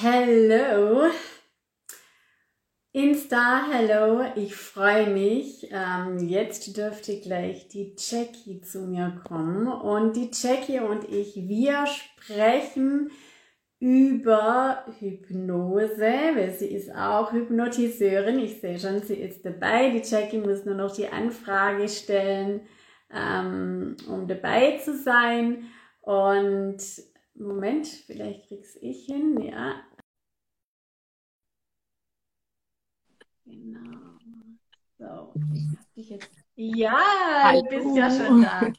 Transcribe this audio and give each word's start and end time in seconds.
Hello. 0.00 1.10
Insta, 2.92 3.66
hello, 3.68 4.24
ich 4.36 4.54
freue 4.54 5.10
mich. 5.10 5.68
Ähm, 5.72 6.18
jetzt 6.28 6.76
dürfte 6.76 7.18
gleich 7.20 7.66
die 7.66 7.96
Jackie 7.98 8.60
zu 8.60 8.86
mir 8.86 9.20
kommen. 9.26 9.66
Und 9.66 10.14
die 10.14 10.30
Jackie 10.32 10.78
und 10.78 11.02
ich, 11.08 11.34
wir 11.34 11.84
sprechen 11.86 13.10
über 13.80 14.84
Hypnose, 15.00 16.00
weil 16.00 16.52
sie 16.52 16.68
ist 16.68 16.94
auch 16.94 17.32
Hypnotiseurin. 17.32 18.38
Ich 18.38 18.60
sehe 18.60 18.78
schon, 18.78 19.02
sie 19.02 19.16
ist 19.16 19.44
dabei. 19.44 19.90
Die 19.90 20.08
Jackie 20.08 20.38
muss 20.38 20.64
nur 20.64 20.76
noch 20.76 20.94
die 20.94 21.08
Anfrage 21.08 21.88
stellen, 21.88 22.60
ähm, 23.12 23.96
um 24.08 24.28
dabei 24.28 24.78
zu 24.78 24.96
sein. 24.96 25.64
Und 26.02 26.84
Moment, 27.34 27.86
vielleicht 27.86 28.48
krieg's 28.48 28.76
ich 28.80 29.06
hin, 29.06 29.40
ja. 29.40 29.80
Genau. 33.44 34.18
So, 34.98 35.04
ich 35.04 35.06
hab 35.06 35.06
dich 35.06 35.08
jetzt. 35.08 35.17
Ja, 36.54 36.98
Hallo. 37.42 37.62
du 37.62 37.68
bist 37.68 37.96
ja 37.96 38.10
schon 38.10 38.42
da. 38.42 38.72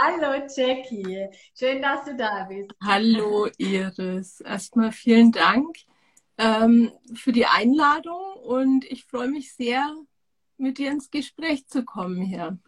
Hallo 0.00 0.44
Jackie, 0.54 1.28
schön, 1.58 1.80
dass 1.80 2.04
du 2.04 2.16
da 2.16 2.44
bist. 2.44 2.70
Hallo 2.84 3.48
Iris, 3.56 4.40
erstmal 4.40 4.92
vielen 4.92 5.32
Dank 5.32 5.76
ähm, 6.36 6.92
für 7.14 7.32
die 7.32 7.46
Einladung 7.46 8.34
und 8.42 8.84
ich 8.84 9.04
freue 9.06 9.28
mich 9.28 9.54
sehr, 9.54 9.94
mit 10.58 10.78
dir 10.78 10.90
ins 10.90 11.10
Gespräch 11.10 11.66
zu 11.68 11.84
kommen 11.84 12.20
hier. 12.20 12.58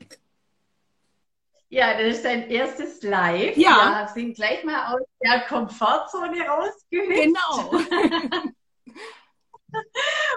Ja, 1.68 1.92
das 1.96 2.16
ist 2.16 2.24
dein 2.24 2.48
erstes 2.50 3.02
Live. 3.02 3.56
Ja. 3.56 4.06
Wir 4.06 4.08
sind 4.14 4.34
gleich 4.34 4.64
mal 4.64 4.94
aus 4.94 5.02
der 5.22 5.40
Komfortzone 5.42 6.40
rausgehüpft. 6.42 7.22
Genau. 7.22 7.72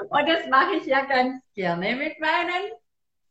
Und 0.09 0.29
das 0.29 0.47
mache 0.49 0.75
ich 0.75 0.85
ja 0.85 1.05
ganz 1.05 1.41
gerne 1.53 1.95
mit 1.95 2.19
meinen 2.19 2.71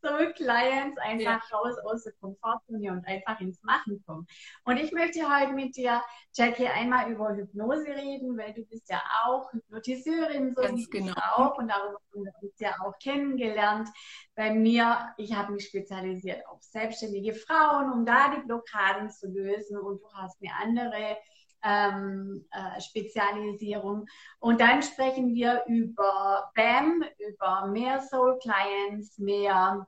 Soul 0.04 0.32
Clients, 0.32 0.98
einfach 0.98 1.48
ja. 1.50 1.56
raus 1.56 1.76
aus 1.84 2.02
der 2.02 2.12
Komfortzone 2.20 2.90
und 2.90 3.06
einfach 3.06 3.40
ins 3.40 3.62
Machen 3.62 4.02
kommen. 4.04 4.26
Und 4.64 4.78
ich 4.78 4.90
möchte 4.92 5.20
heute 5.22 5.52
mit 5.52 5.76
dir, 5.76 6.02
Jackie, 6.32 6.66
einmal 6.66 7.10
über 7.10 7.34
Hypnose 7.34 7.86
reden, 7.86 8.36
weil 8.36 8.52
du 8.52 8.64
bist 8.64 8.90
ja 8.90 9.00
auch 9.24 9.52
Hypnotiseurin, 9.52 10.54
so 10.56 10.62
ganz 10.62 10.80
wie 10.80 10.98
genau. 10.98 11.12
ich 11.12 11.22
auch. 11.22 11.56
Und 11.56 11.68
darüber 11.68 12.00
haben 12.12 12.24
wir 12.24 12.32
uns 12.42 12.58
ja 12.58 12.74
auch 12.84 12.98
kennengelernt. 12.98 13.88
Bei 14.34 14.52
mir, 14.52 15.14
ich 15.18 15.34
habe 15.34 15.52
mich 15.52 15.66
spezialisiert 15.66 16.46
auf 16.48 16.60
selbstständige 16.62 17.34
Frauen, 17.34 17.92
um 17.92 18.04
da 18.04 18.34
die 18.34 18.42
Blockaden 18.44 19.08
zu 19.08 19.28
lösen. 19.28 19.78
Und 19.78 20.02
du 20.02 20.12
hast 20.14 20.36
eine 20.42 20.52
andere 20.60 21.16
ähm, 21.62 22.46
äh, 22.50 22.80
Spezialisierung. 22.80 24.06
Und 24.40 24.60
dann 24.60 24.82
sprechen 24.82 25.34
wir 25.34 25.62
über 25.66 26.50
BAM, 26.54 27.04
über 27.18 27.66
mehr 27.66 28.00
Soul 28.00 28.38
Clients, 28.38 29.18
mehr 29.18 29.86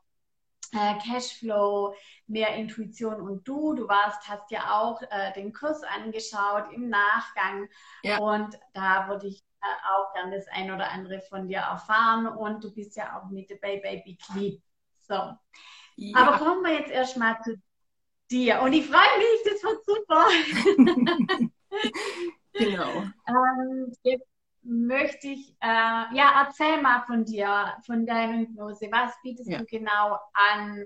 äh, 0.74 0.98
Cashflow, 0.98 1.94
mehr 2.26 2.54
Intuition 2.56 3.20
und 3.20 3.46
du. 3.46 3.74
Du 3.74 3.88
warst, 3.88 4.28
hast 4.28 4.50
ja 4.50 4.80
auch 4.80 5.00
äh, 5.02 5.32
den 5.34 5.52
Kurs 5.52 5.82
angeschaut 5.82 6.72
im 6.72 6.88
Nachgang 6.88 7.68
ja. 8.02 8.18
und 8.18 8.58
da 8.72 9.08
würde 9.08 9.28
ich 9.28 9.44
äh, 9.60 9.66
auch 9.92 10.12
gern 10.14 10.32
das 10.32 10.46
ein 10.48 10.70
oder 10.70 10.90
andere 10.90 11.20
von 11.20 11.48
dir 11.48 11.58
erfahren 11.58 12.26
und 12.26 12.62
du 12.62 12.72
bist 12.74 12.96
ja 12.96 13.18
auch 13.18 13.30
mit 13.30 13.50
dabei 13.50 13.80
bei 13.82 14.02
Big 14.04 14.20
So. 15.00 15.14
Ja. 15.96 16.18
Aber 16.18 16.38
kommen 16.38 16.62
wir 16.62 16.74
jetzt 16.74 16.90
erstmal 16.90 17.40
zu 17.42 17.56
dir 18.30 18.60
und 18.62 18.72
ich 18.72 18.86
freue 18.86 19.18
mich, 19.18 19.42
das 19.44 19.62
wird 19.62 19.84
super. 19.84 21.50
genau. 22.52 23.04
Ähm, 23.26 23.92
jetzt 24.02 24.28
möchte 24.62 25.28
ich, 25.28 25.50
äh, 25.60 25.66
ja, 26.14 26.44
erzähl 26.44 26.80
mal 26.80 27.02
von 27.02 27.24
dir, 27.24 27.74
von 27.86 28.06
deiner 28.06 28.38
Hypnose. 28.38 28.88
Was 28.90 29.12
bietest 29.22 29.50
ja. 29.50 29.58
du 29.58 29.66
genau 29.66 30.18
an? 30.32 30.84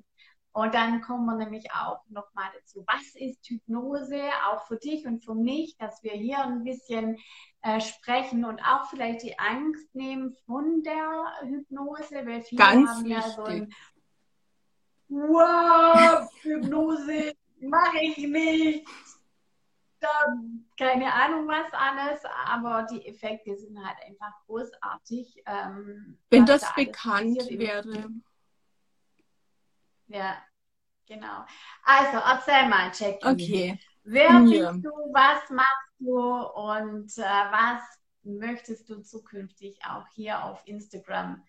Und 0.53 0.75
dann 0.75 1.00
kommen 1.03 1.27
wir 1.27 1.37
nämlich 1.37 1.71
auch 1.72 2.00
nochmal 2.09 2.50
dazu. 2.59 2.82
Was 2.88 3.15
ist 3.15 3.47
Hypnose, 3.47 4.21
auch 4.50 4.66
für 4.66 4.77
dich 4.77 5.06
und 5.06 5.25
für 5.25 5.34
mich, 5.34 5.77
dass 5.77 6.03
wir 6.03 6.12
hier 6.12 6.43
ein 6.43 6.65
bisschen 6.65 7.16
äh, 7.62 7.81
sprechen 7.81 8.44
und 8.44 8.60
auch 8.62 8.88
vielleicht 8.91 9.22
die 9.22 9.38
Angst 9.38 9.94
nehmen 9.94 10.34
von 10.47 10.82
der 10.82 11.32
Hypnose, 11.43 12.27
weil 12.27 12.43
viele 12.43 12.59
Ganz 12.59 12.91
haben 12.91 13.06
ja 13.06 13.22
so 13.22 13.44
ein 13.44 13.72
Wow, 15.10 16.28
Hypnose 16.43 17.32
mache 17.60 17.98
ich 18.03 18.19
nicht 18.19 18.87
keine 20.78 21.12
Ahnung 21.12 21.48
was 21.48 21.72
alles, 21.72 22.20
aber 22.47 22.86
die 22.91 23.06
Effekte 23.06 23.56
sind 23.56 23.78
halt 23.84 23.97
einfach 24.06 24.32
großartig. 24.47 25.42
Ähm, 25.47 26.19
Wenn 26.31 26.47
das 26.47 26.62
da 26.62 26.72
bekannt 26.76 27.48
wäre. 27.50 28.10
Ja, 30.06 30.36
genau. 31.06 31.44
Also 31.82 32.19
erzähl 32.19 32.69
mal, 32.69 32.91
Jackie. 32.94 33.26
Okay. 33.26 33.78
Wer 34.04 34.41
ja. 34.41 34.72
bist 34.72 34.84
du, 34.84 34.91
was 35.12 35.50
machst 35.50 35.92
du 35.98 36.19
und 36.19 37.19
äh, 37.19 37.22
was 37.22 37.82
möchtest 38.22 38.88
du 38.88 39.03
zukünftig 39.03 39.78
auch 39.84 40.06
hier 40.15 40.44
auf 40.44 40.62
Instagram 40.66 41.44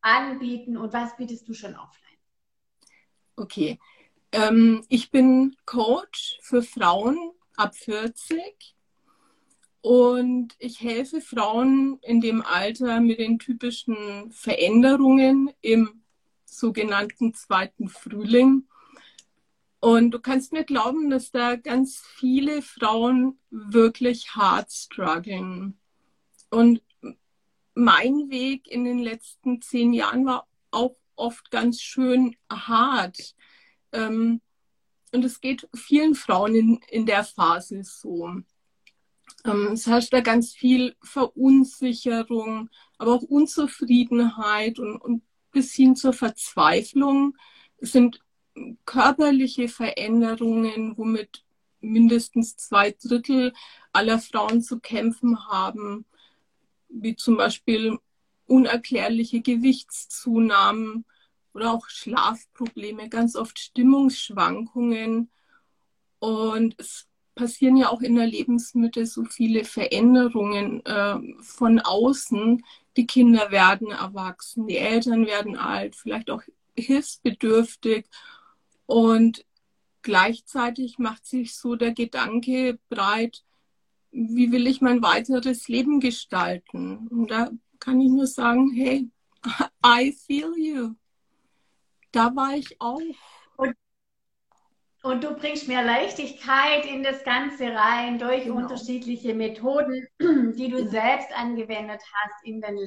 anbieten 0.00 0.76
und 0.76 0.92
was 0.92 1.16
bietest 1.16 1.48
du 1.48 1.54
schon 1.54 1.76
offline? 1.76 2.18
Okay. 3.36 3.78
Ähm, 4.32 4.84
ich 4.88 5.10
bin 5.10 5.56
Coach 5.64 6.38
für 6.42 6.62
Frauen 6.62 7.32
ab 7.62 7.76
40 7.76 8.74
und 9.82 10.54
ich 10.58 10.80
helfe 10.80 11.20
Frauen 11.20 11.98
in 12.02 12.20
dem 12.20 12.42
Alter 12.42 13.00
mit 13.00 13.20
den 13.20 13.38
typischen 13.38 14.32
Veränderungen 14.32 15.52
im 15.60 16.02
sogenannten 16.44 17.34
zweiten 17.34 17.88
Frühling. 17.88 18.66
Und 19.78 20.10
du 20.10 20.18
kannst 20.18 20.52
mir 20.52 20.64
glauben, 20.64 21.08
dass 21.08 21.30
da 21.30 21.54
ganz 21.54 22.02
viele 22.16 22.62
Frauen 22.62 23.38
wirklich 23.50 24.34
hart 24.34 24.72
strugglen. 24.72 25.78
Und 26.50 26.82
mein 27.74 28.28
Weg 28.28 28.68
in 28.68 28.84
den 28.84 28.98
letzten 28.98 29.62
zehn 29.62 29.92
Jahren 29.92 30.26
war 30.26 30.48
auch 30.72 30.96
oft 31.14 31.52
ganz 31.52 31.80
schön 31.80 32.36
hart. 32.50 33.36
Ähm, 33.92 34.40
und 35.12 35.24
es 35.24 35.40
geht 35.40 35.68
vielen 35.74 36.14
Frauen 36.14 36.54
in, 36.54 36.80
in 36.88 37.06
der 37.06 37.24
Phase 37.24 37.84
so. 37.84 38.28
Ähm, 39.44 39.68
es 39.72 39.86
herrscht 39.86 40.12
da 40.12 40.20
ganz 40.20 40.52
viel 40.52 40.96
Verunsicherung, 41.02 42.70
aber 42.98 43.14
auch 43.14 43.22
Unzufriedenheit 43.22 44.78
und, 44.78 44.96
und 44.96 45.22
bis 45.50 45.72
hin 45.74 45.96
zur 45.96 46.12
Verzweiflung. 46.12 47.36
Es 47.78 47.92
sind 47.92 48.20
körperliche 48.84 49.68
Veränderungen, 49.68 50.96
womit 50.96 51.44
mindestens 51.80 52.56
zwei 52.56 52.92
Drittel 52.92 53.52
aller 53.92 54.18
Frauen 54.18 54.62
zu 54.62 54.78
kämpfen 54.78 55.46
haben, 55.48 56.04
wie 56.88 57.16
zum 57.16 57.36
Beispiel 57.36 57.98
unerklärliche 58.46 59.40
Gewichtszunahmen, 59.40 61.04
oder 61.54 61.72
auch 61.72 61.88
Schlafprobleme, 61.88 63.08
ganz 63.08 63.36
oft 63.36 63.58
Stimmungsschwankungen. 63.58 65.30
Und 66.18 66.74
es 66.78 67.08
passieren 67.34 67.76
ja 67.76 67.88
auch 67.90 68.00
in 68.00 68.14
der 68.14 68.26
Lebensmitte 68.26 69.06
so 69.06 69.24
viele 69.24 69.64
Veränderungen 69.64 70.84
äh, 70.84 71.18
von 71.42 71.80
außen. 71.80 72.64
Die 72.96 73.06
Kinder 73.06 73.50
werden 73.50 73.90
erwachsen, 73.90 74.66
die 74.66 74.76
Eltern 74.76 75.26
werden 75.26 75.56
alt, 75.56 75.96
vielleicht 75.96 76.30
auch 76.30 76.42
hilfsbedürftig. 76.76 78.06
Und 78.86 79.44
gleichzeitig 80.02 80.98
macht 80.98 81.26
sich 81.26 81.54
so 81.54 81.76
der 81.76 81.92
Gedanke 81.92 82.78
breit, 82.88 83.44
wie 84.10 84.52
will 84.52 84.66
ich 84.66 84.82
mein 84.82 85.02
weiteres 85.02 85.68
Leben 85.68 86.00
gestalten? 86.00 87.08
Und 87.08 87.30
da 87.30 87.50
kann 87.78 88.00
ich 88.00 88.10
nur 88.10 88.26
sagen, 88.26 88.70
hey, 88.72 89.08
I 89.84 90.12
feel 90.12 90.52
you 90.56 90.96
da 92.12 92.34
war 92.34 92.54
ich 92.54 92.80
auch. 92.80 93.00
Und, 93.56 93.74
und 95.02 95.24
du 95.24 95.34
bringst 95.34 95.68
mehr 95.68 95.82
Leichtigkeit 95.82 96.86
in 96.86 97.02
das 97.02 97.24
Ganze 97.24 97.74
rein 97.74 98.18
durch 98.18 98.44
genau. 98.44 98.56
unterschiedliche 98.56 99.34
Methoden, 99.34 100.06
die 100.20 100.68
du 100.68 100.88
selbst 100.88 101.32
angewendet 101.36 102.02
hast 102.14 102.44
in 102.44 102.60
den 102.60 102.78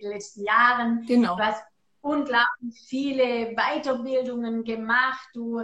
letzten 0.00 0.44
Jahren. 0.44 1.04
Genau. 1.06 1.36
Du 1.36 1.42
hast 1.42 1.62
unglaublich 2.00 2.80
viele 2.88 3.54
Weiterbildungen 3.54 4.64
gemacht. 4.64 5.28
Du 5.34 5.60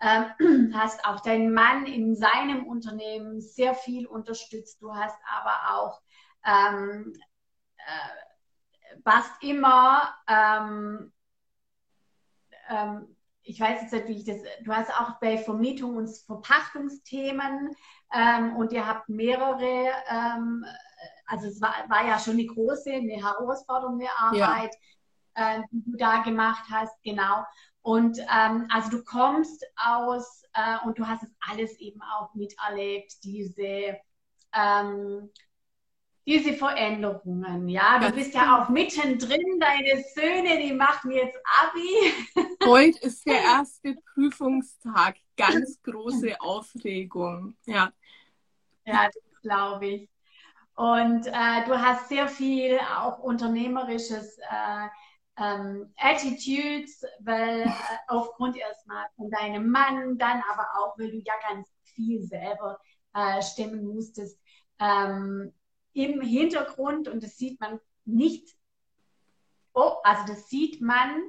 ähm, 0.00 0.72
hast 0.74 1.04
auch 1.04 1.20
deinen 1.20 1.52
Mann 1.52 1.86
in 1.86 2.14
seinem 2.14 2.66
Unternehmen 2.66 3.40
sehr 3.40 3.74
viel 3.74 4.06
unterstützt. 4.06 4.80
Du 4.80 4.94
hast 4.94 5.18
aber 5.26 5.74
auch 5.76 6.00
ähm, 6.46 7.12
äh, 7.76 9.00
warst 9.04 9.32
immer 9.42 10.14
ähm, 10.26 11.12
ähm, 12.70 13.16
ich 13.42 13.60
weiß 13.60 13.82
jetzt 13.82 13.92
nicht, 13.92 14.08
wie 14.08 14.16
ich 14.18 14.24
das, 14.24 14.38
du 14.64 14.72
hast 14.72 14.90
auch 14.90 15.18
bei 15.20 15.36
Vermietung 15.36 15.96
und 15.96 16.08
Verpachtungsthemen 16.26 17.74
ähm, 18.14 18.56
und 18.56 18.72
ihr 18.72 18.86
habt 18.86 19.08
mehrere 19.08 19.90
ähm, 20.08 20.64
also 21.30 21.46
es 21.46 21.60
war, 21.60 21.74
war 21.88 22.06
ja 22.06 22.18
schon 22.18 22.34
eine 22.34 22.46
große, 22.46 22.92
eine 22.92 23.24
herausfordernde 23.24 24.06
Arbeit, 24.18 24.74
ja. 25.36 25.56
äh, 25.56 25.62
die 25.70 25.82
du 25.84 25.96
da 25.96 26.22
gemacht 26.22 26.64
hast, 26.70 27.00
genau. 27.02 27.44
Und 27.82 28.18
ähm, 28.18 28.66
also 28.70 28.90
du 28.90 29.04
kommst 29.04 29.64
aus 29.76 30.42
äh, 30.54 30.84
und 30.84 30.98
du 30.98 31.06
hast 31.06 31.22
es 31.22 31.30
alles 31.48 31.78
eben 31.78 32.00
auch 32.02 32.34
miterlebt, 32.34 33.22
diese 33.24 33.96
ähm, 34.52 35.30
diese 36.26 36.52
Veränderungen, 36.52 37.68
ja. 37.68 37.98
Du 37.98 38.12
bist 38.12 38.34
ja 38.34 38.60
auch 38.62 38.68
mittendrin, 38.68 39.58
deine 39.58 40.04
Söhne, 40.14 40.58
die 40.62 40.72
machen 40.72 41.12
jetzt 41.12 41.38
Abi. 41.62 42.46
Heute 42.64 42.98
ist 43.00 43.26
der 43.26 43.40
erste 43.40 43.96
Prüfungstag, 44.12 45.16
ganz 45.36 45.80
große 45.82 46.40
Aufregung, 46.40 47.56
ja. 47.64 47.92
Ja, 48.84 49.06
das 49.06 49.40
glaube 49.42 49.86
ich. 49.86 50.10
Und 50.74 51.26
äh, 51.26 51.64
du 51.66 51.80
hast 51.80 52.08
sehr 52.08 52.28
viel 52.28 52.78
auch 52.78 53.18
unternehmerisches 53.20 54.38
äh, 54.38 54.88
ähm, 55.38 55.92
Attitudes, 55.96 57.02
weil 57.20 57.62
äh, 57.62 57.70
aufgrund 58.08 58.56
erstmal 58.56 59.06
von 59.16 59.30
deinem 59.30 59.70
Mann, 59.70 60.18
dann 60.18 60.42
aber 60.50 60.66
auch, 60.78 60.98
weil 60.98 61.10
du 61.10 61.18
ja 61.18 61.34
ganz 61.48 61.68
viel 61.82 62.22
selber 62.22 62.78
äh, 63.14 63.42
stemmen 63.42 63.86
musstest. 63.86 64.38
Ähm, 64.78 65.52
im 65.92 66.20
Hintergrund 66.20 67.08
und 67.08 67.22
das 67.22 67.36
sieht 67.36 67.60
man 67.60 67.80
nicht. 68.04 68.54
Oh, 69.72 69.96
also 70.02 70.26
das 70.26 70.48
sieht 70.48 70.80
man, 70.80 71.22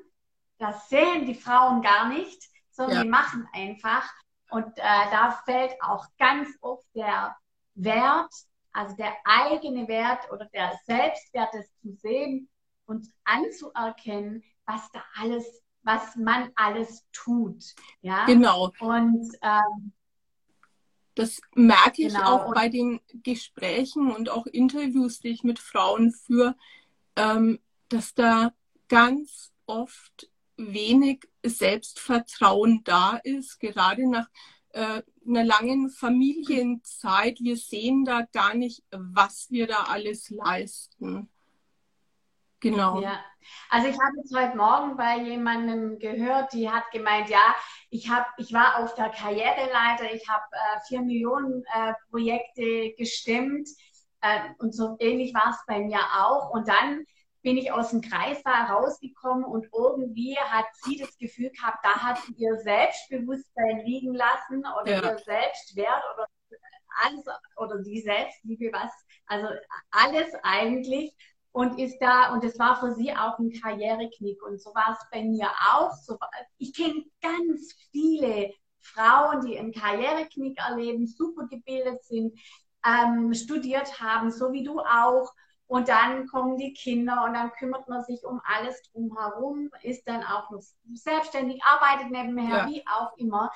das 0.62 0.90
sehen 0.90 1.26
die 1.26 1.34
Frauen 1.34 1.82
gar 1.82 2.08
nicht, 2.08 2.44
sondern 2.70 2.98
ja. 2.98 3.04
die 3.04 3.10
machen 3.10 3.48
einfach. 3.52 4.08
Und 4.52 4.78
äh, 4.78 5.10
da 5.12 5.42
fällt 5.44 5.74
auch 5.82 6.06
ganz 6.20 6.50
oft 6.62 6.86
der 6.94 7.36
Wert, 7.74 8.32
also 8.72 8.96
der 8.96 9.14
eigene 9.26 9.88
Wert 9.88 10.32
oder 10.32 10.46
der 10.54 10.80
Selbstwert, 10.86 11.50
das 11.54 11.66
zu 11.82 11.94
sehen 11.96 12.48
und 12.86 13.08
anzuerkennen, 13.24 14.44
was 14.66 14.90
da 14.92 15.04
alles, 15.20 15.64
was 15.82 16.16
man 16.16 16.52
alles 16.56 17.08
tut. 17.12 17.64
Ja? 18.02 18.26
Genau. 18.26 18.72
Und 18.80 19.36
ähm, 19.42 19.94
das 21.16 21.42
merke 21.56 22.04
ich 22.04 22.14
genau. 22.14 22.36
auch 22.36 22.54
bei 22.54 22.70
den 22.70 23.02
Gesprächen 23.24 24.12
und 24.12 24.30
auch 24.30 24.46
Interviews, 24.46 25.20
die 25.20 25.30
ich 25.30 25.44
mit 25.44 25.58
Frauen 25.58 26.12
führe, 26.12 26.56
ähm, 27.16 27.60
dass 27.90 28.14
da 28.14 28.54
ganz 28.88 29.52
oft 29.66 30.31
wenig 30.62 31.28
Selbstvertrauen 31.44 32.84
da 32.84 33.20
ist, 33.24 33.60
gerade 33.60 34.10
nach 34.10 34.28
äh, 34.74 35.02
einer 35.28 35.44
langen 35.44 35.90
Familienzeit. 35.90 37.40
Wir 37.40 37.58
sehen 37.58 38.06
da 38.06 38.22
gar 38.32 38.54
nicht, 38.54 38.84
was 38.92 39.48
wir 39.50 39.68
da 39.68 39.84
alles 39.90 40.30
leisten. 40.30 41.30
Genau. 42.60 43.02
Ja. 43.02 43.20
Also 43.70 43.88
ich 43.88 44.00
habe 44.00 44.18
jetzt 44.18 44.36
heute 44.36 44.56
Morgen 44.56 44.96
bei 44.96 45.18
jemandem 45.18 45.98
gehört, 45.98 46.54
die 46.54 46.70
hat 46.70 46.92
gemeint, 46.92 47.30
ja, 47.30 47.56
ich 47.90 48.10
habe, 48.10 48.26
ich 48.38 48.54
war 48.54 48.78
auf 48.80 48.94
der 48.94 49.10
Karriereleiter, 49.10 50.14
ich 50.14 50.30
habe 50.30 50.44
äh, 50.52 50.80
vier 50.88 51.02
Millionen 51.02 51.64
äh, 51.74 51.94
Projekte 52.12 52.94
gestimmt 52.98 53.68
äh, 54.22 54.42
und 54.60 54.76
so 54.76 54.96
ähnlich 55.00 55.34
war 55.34 55.50
es 55.50 55.58
bei 55.66 55.80
mir 55.80 56.00
auch. 56.16 56.52
Und 56.52 56.68
dann 56.68 57.06
bin 57.42 57.58
ich 57.58 57.72
aus 57.72 57.90
dem 57.90 58.02
Kreis 58.02 58.42
da 58.44 58.66
rausgekommen 58.66 59.46
und 59.46 59.68
irgendwie 59.74 60.38
hat 60.38 60.66
sie 60.84 60.98
das 60.98 61.18
Gefühl 61.18 61.50
gehabt, 61.52 61.84
da 61.84 61.96
hat 61.96 62.20
sie 62.20 62.34
ihr 62.34 62.58
Selbstbewusstsein 62.58 63.80
liegen 63.86 64.14
lassen 64.14 64.64
oder 64.82 64.92
ja. 64.92 65.12
ihr 65.12 65.18
Selbstwert 65.18 66.04
oder 66.14 66.28
alles 67.04 67.26
oder 67.58 67.82
die 67.82 68.02
Selbstliebe, 68.02 68.72
was, 68.74 68.92
also 69.26 69.48
alles 69.92 70.34
eigentlich 70.44 71.16
und 71.54 71.80
ist 71.80 71.98
da, 72.00 72.34
und 72.34 72.44
es 72.44 72.58
war 72.60 72.80
für 72.80 72.94
sie 72.94 73.12
auch 73.12 73.38
ein 73.38 73.52
Karriereknick. 73.52 74.42
Und 74.44 74.62
so 74.62 74.74
war 74.74 74.98
es 74.98 75.06
bei 75.12 75.22
mir 75.24 75.50
auch. 75.74 75.92
So, 75.94 76.18
ich 76.58 76.74
kenne 76.74 77.04
ganz 77.22 77.74
viele 77.92 78.54
Frauen, 78.80 79.46
die 79.46 79.58
einen 79.58 79.74
Karriereknick 79.74 80.58
erleben, 80.60 81.08
super 81.08 81.48
gebildet 81.48 82.04
sind, 82.06 82.40
ähm, 82.86 83.34
studiert 83.34 84.00
haben, 84.00 84.32
so 84.32 84.54
wie 84.54 84.64
du 84.64 84.80
auch. 84.80 85.30
Und 85.72 85.88
dann 85.88 86.28
kommen 86.28 86.58
die 86.58 86.74
Kinder 86.74 87.24
und 87.24 87.34
dann 87.34 87.54
kümmert 87.54 87.88
man 87.88 88.04
sich 88.04 88.26
um 88.26 88.42
alles 88.44 88.82
drumherum, 88.92 89.70
ist 89.84 90.06
dann 90.06 90.22
auch 90.22 90.50
noch 90.50 90.62
selbstständig, 90.96 91.64
arbeitet 91.64 92.12
nebenher, 92.12 92.58
ja. 92.58 92.68
wie 92.68 92.84
auch 92.88 93.16
immer. 93.16 93.50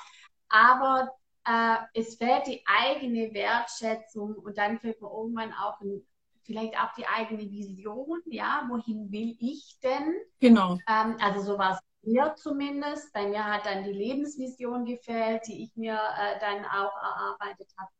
Aber 0.48 1.10
äh, 1.44 1.76
es 1.92 2.14
fehlt 2.14 2.46
die 2.46 2.64
eigene 2.64 3.34
Wertschätzung 3.34 4.34
und 4.34 4.56
dann 4.56 4.78
fehlt 4.78 4.98
man 5.02 5.10
irgendwann 5.10 5.52
auch 5.52 5.78
ein 5.82 6.06
vielleicht 6.40 6.74
auch 6.80 6.94
die 6.96 7.06
eigene 7.06 7.50
Vision, 7.50 8.22
ja, 8.24 8.64
wohin 8.70 9.12
will 9.12 9.36
ich 9.38 9.78
denn? 9.82 10.14
Genau. 10.40 10.78
Ähm, 10.88 11.18
also 11.20 11.42
so 11.42 11.58
war 11.58 11.72
es 11.72 11.80
mir 12.00 12.34
zumindest. 12.36 13.12
Bei 13.12 13.26
mir 13.26 13.44
hat 13.44 13.66
dann 13.66 13.84
die 13.84 13.92
Lebensvision 13.92 14.86
gefällt, 14.86 15.46
die 15.48 15.64
ich 15.64 15.76
mir 15.76 15.98
äh, 15.98 16.40
dann 16.40 16.64
auch 16.64 16.96
erarbeitet 16.96 17.68
habe. 17.76 17.90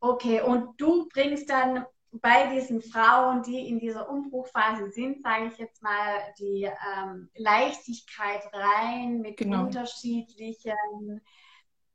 Okay, 0.00 0.40
und 0.40 0.80
du 0.80 1.08
bringst 1.08 1.48
dann 1.48 1.84
bei 2.12 2.54
diesen 2.54 2.80
Frauen, 2.80 3.42
die 3.42 3.68
in 3.68 3.78
dieser 3.78 4.08
Umbruchphase 4.08 4.90
sind, 4.90 5.22
sage 5.22 5.48
ich 5.52 5.58
jetzt 5.58 5.82
mal, 5.82 6.20
die 6.38 6.64
ähm, 6.64 7.28
Leichtigkeit 7.36 8.42
rein 8.52 9.20
mit 9.20 9.36
genau. 9.36 9.64
unterschiedlichen 9.64 11.20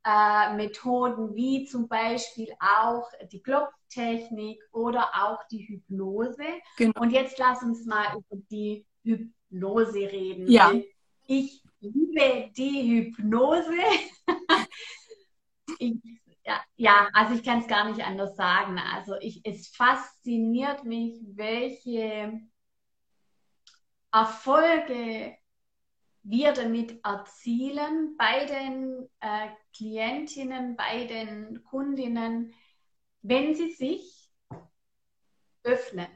äh, 0.06 0.54
Methoden 0.56 1.36
wie 1.36 1.65
zum 1.65 1.88
Beispiel 1.88 2.54
auch 2.60 3.10
die 3.31 3.42
Klopftechnik 3.42 4.62
oder 4.71 5.10
auch 5.13 5.39
die 5.50 5.68
Hypnose. 5.68 6.44
Genau. 6.77 7.01
Und 7.01 7.12
jetzt 7.12 7.38
lass 7.39 7.63
uns 7.63 7.86
mal 7.86 8.16
über 8.16 8.42
die 8.51 8.86
Hypnose 9.04 10.00
reden. 10.00 10.48
Ja. 10.48 10.74
Ich 11.25 11.63
liebe 11.80 12.51
die 12.56 13.07
Hypnose. 13.16 13.71
ich, 15.80 15.95
ja, 16.45 16.62
ja, 16.75 17.10
also 17.13 17.36
ich 17.36 17.44
kann 17.44 17.60
es 17.60 17.68
gar 17.68 17.90
nicht 17.90 18.06
anders 18.06 18.36
sagen. 18.36 18.78
Also 18.78 19.16
ich, 19.19 19.42
es 19.45 19.69
fasziniert 19.69 20.84
mich, 20.84 21.22
welche 21.36 22.42
Erfolge 24.12 25.38
wir 26.24 26.54
damit 26.54 27.04
erzielen 27.04 28.16
bei 28.18 28.45
den 28.45 29.10
äh, 29.19 29.50
Klientinnen, 29.75 30.75
bei 30.75 31.06
den 31.06 31.63
Kundinnen, 31.63 32.54
wenn 33.22 33.56
sie 33.56 33.72
sich 33.72 34.31
öffnen. 35.64 36.07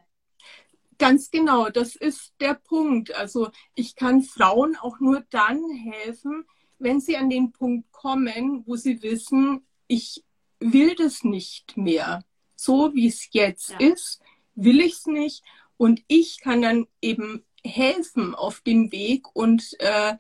Ganz 0.98 1.29
genau, 1.29 1.69
das 1.69 1.96
ist 1.96 2.34
der 2.39 2.55
Punkt. 2.55 3.13
Also 3.15 3.50
ich 3.75 3.96
kann 3.96 4.24
Frauen 4.24 4.75
auch 4.77 5.00
nur 5.00 5.22
dann 5.29 5.62
helfen, 5.69 6.46
wenn 6.79 7.00
sie 7.00 7.17
an 7.17 7.29
den 7.29 7.51
Punkt 7.51 7.91
kommen, 7.91 8.63
wo 8.65 8.75
sie 8.75 9.01
wissen, 9.01 9.66
ich 9.88 10.24
will 10.60 10.96
das 10.96 11.24
nicht 11.24 11.77
mehr. 11.77 12.24
So 12.56 12.94
wie 12.94 13.08
es 13.08 13.29
jetzt 13.32 13.70
ja. 13.72 13.79
ist, 13.79 14.20
will 14.56 14.82
ich 14.82 14.94
es 14.94 15.06
nicht. 15.06 15.44
Und 15.77 16.03
ich 16.08 16.39
kann 16.39 16.62
dann 16.62 16.88
eben 17.01 17.46
helfen 17.63 18.34
auf 18.34 18.62
dem 18.62 18.91
Weg 18.91 19.36
und 19.36 19.75
äh, 19.79 20.17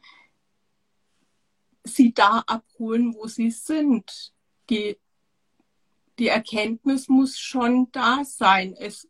sie 1.83 2.13
da 2.13 2.43
abholen, 2.45 3.15
wo 3.15 3.27
sie 3.27 3.51
sind. 3.51 4.33
Die, 4.69 4.97
die 6.19 6.27
Erkenntnis 6.27 7.07
muss 7.07 7.39
schon 7.39 7.91
da 7.91 8.23
sein. 8.23 8.75
Es, 8.77 9.07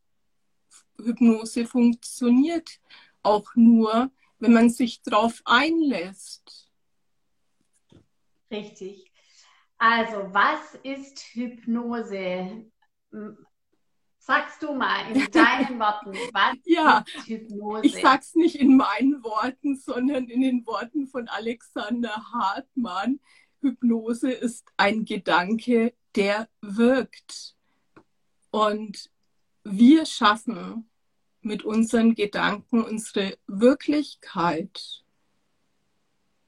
Hypnose 0.97 1.65
funktioniert 1.65 2.79
auch 3.23 3.55
nur, 3.55 4.11
wenn 4.39 4.53
man 4.53 4.69
sich 4.69 5.01
darauf 5.01 5.41
einlässt. 5.45 6.69
Richtig. 8.49 9.06
Also, 9.77 10.33
was 10.33 10.75
ist 10.83 11.19
Hypnose? 11.33 12.65
Sagst 14.17 14.61
du 14.61 14.73
mal 14.73 15.11
in 15.11 15.25
deinen 15.31 15.79
Worten, 15.79 16.13
was 16.33 16.57
ja, 16.65 17.05
ist 17.15 17.27
Hypnose? 17.27 17.85
Ich 17.85 17.95
sag's 18.01 18.35
nicht 18.35 18.55
in 18.55 18.75
meinen 18.75 19.23
Worten, 19.23 19.77
sondern 19.77 20.27
in 20.27 20.41
den 20.41 20.65
Worten 20.65 21.07
von 21.07 21.27
Alexander 21.27 22.11
Hartmann. 22.33 23.19
Hypnose 23.61 24.31
ist 24.31 24.67
ein 24.77 25.05
Gedanke, 25.05 25.93
der 26.15 26.49
wirkt. 26.61 27.55
Und 28.51 29.09
wir 29.63 30.05
schaffen 30.05 30.89
mit 31.41 31.63
unseren 31.63 32.15
Gedanken 32.15 32.83
unsere 32.83 33.37
Wirklichkeit. 33.47 35.03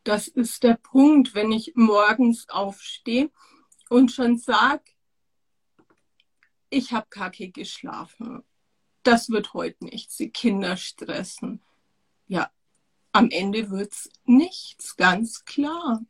Das 0.10 0.28
ist 0.28 0.63
der 0.63 0.74
Punkt, 0.74 1.36
wenn 1.36 1.51
ich 1.51 1.74
morgens 1.75 2.50
aufstehe 2.50 3.30
und 3.89 4.12
schon 4.12 4.39
sage, 4.39 4.82
ich 6.72 6.94
habe 6.94 7.06
kacke 7.12 7.51
geschlafen. 7.51 8.44
Das 9.04 9.30
wird 9.30 9.54
heute 9.54 9.86
nichts, 9.86 10.18
die 10.18 10.32
Kinder 10.32 10.78
stressen. 10.78 11.62
Ja, 12.25 12.50
am 13.12 13.30
Ende 13.30 13.70
wird's 13.70 14.10
nichts, 14.25 14.98
ganz 14.98 15.46
klar. 15.46 16.04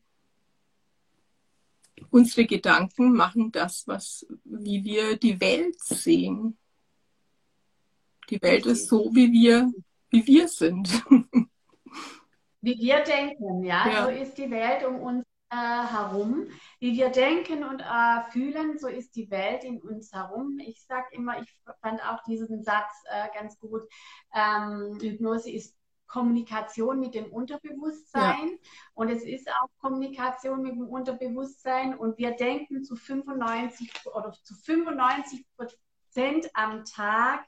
Unsere 2.09 2.45
Gedanken 2.47 3.11
machen 3.11 3.51
das, 3.51 3.85
was, 3.85 4.25
wie 4.45 4.85
wir 4.85 5.17
die 5.17 5.41
Welt 5.41 5.77
sehen. 5.83 6.57
Die 8.29 8.41
Welt 8.41 8.65
ist 8.65 8.87
so, 8.87 9.13
wie 9.13 9.29
wir, 9.29 9.69
wie 10.09 10.25
wir 10.25 10.47
sind. 10.47 11.03
Wie 12.61 12.77
wir 12.77 13.03
denken, 13.03 13.63
ja? 13.63 13.87
ja. 13.87 14.03
So 14.03 14.09
ist 14.09 14.37
die 14.37 14.51
Welt 14.51 14.85
um 14.85 14.99
uns 15.01 15.25
äh, 15.51 15.55
herum. 15.55 16.47
Wie 16.79 16.95
wir 16.95 17.09
denken 17.09 17.63
und 17.63 17.81
äh, 17.81 18.31
fühlen, 18.31 18.77
so 18.77 18.87
ist 18.87 19.15
die 19.15 19.31
Welt 19.31 19.63
in 19.63 19.81
uns 19.81 20.13
herum. 20.13 20.59
Ich 20.59 20.85
sage 20.85 21.07
immer, 21.11 21.41
ich 21.41 21.49
fand 21.81 22.03
auch 22.05 22.23
diesen 22.23 22.63
Satz 22.63 22.91
äh, 23.09 23.27
ganz 23.37 23.57
gut. 23.59 23.83
Ähm, 24.33 24.97
Hypnose 25.01 25.49
ist 25.51 25.75
Kommunikation 26.09 26.99
mit 26.99 27.13
dem 27.13 27.31
Unterbewusstsein 27.31 28.49
ja. 28.49 28.69
und 28.95 29.09
es 29.09 29.23
ist 29.23 29.47
auch 29.49 29.69
Kommunikation 29.79 30.63
mit 30.63 30.73
dem 30.73 30.87
Unterbewusstsein 30.87 31.95
und 31.95 32.17
wir 32.17 32.31
denken 32.31 32.83
zu 32.83 32.95
95 32.95 33.91
oder 34.05 34.31
zu 34.31 34.55
95 34.55 35.45
Prozent 35.55 36.49
am 36.53 36.83
Tag, 36.83 37.45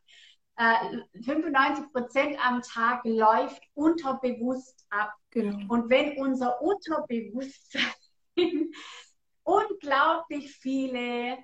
95 0.58 1.91
Prozent 1.91 2.38
am 2.46 2.62
Tag 2.62 3.01
läuft 3.05 3.63
unterbewusst 3.74 4.86
ab. 4.89 5.13
Genau. 5.31 5.74
Und 5.74 5.89
wenn 5.89 6.17
unser 6.17 6.62
Unterbewusstsein 6.62 7.84
unglaublich 9.43 10.55
viele, 10.55 11.38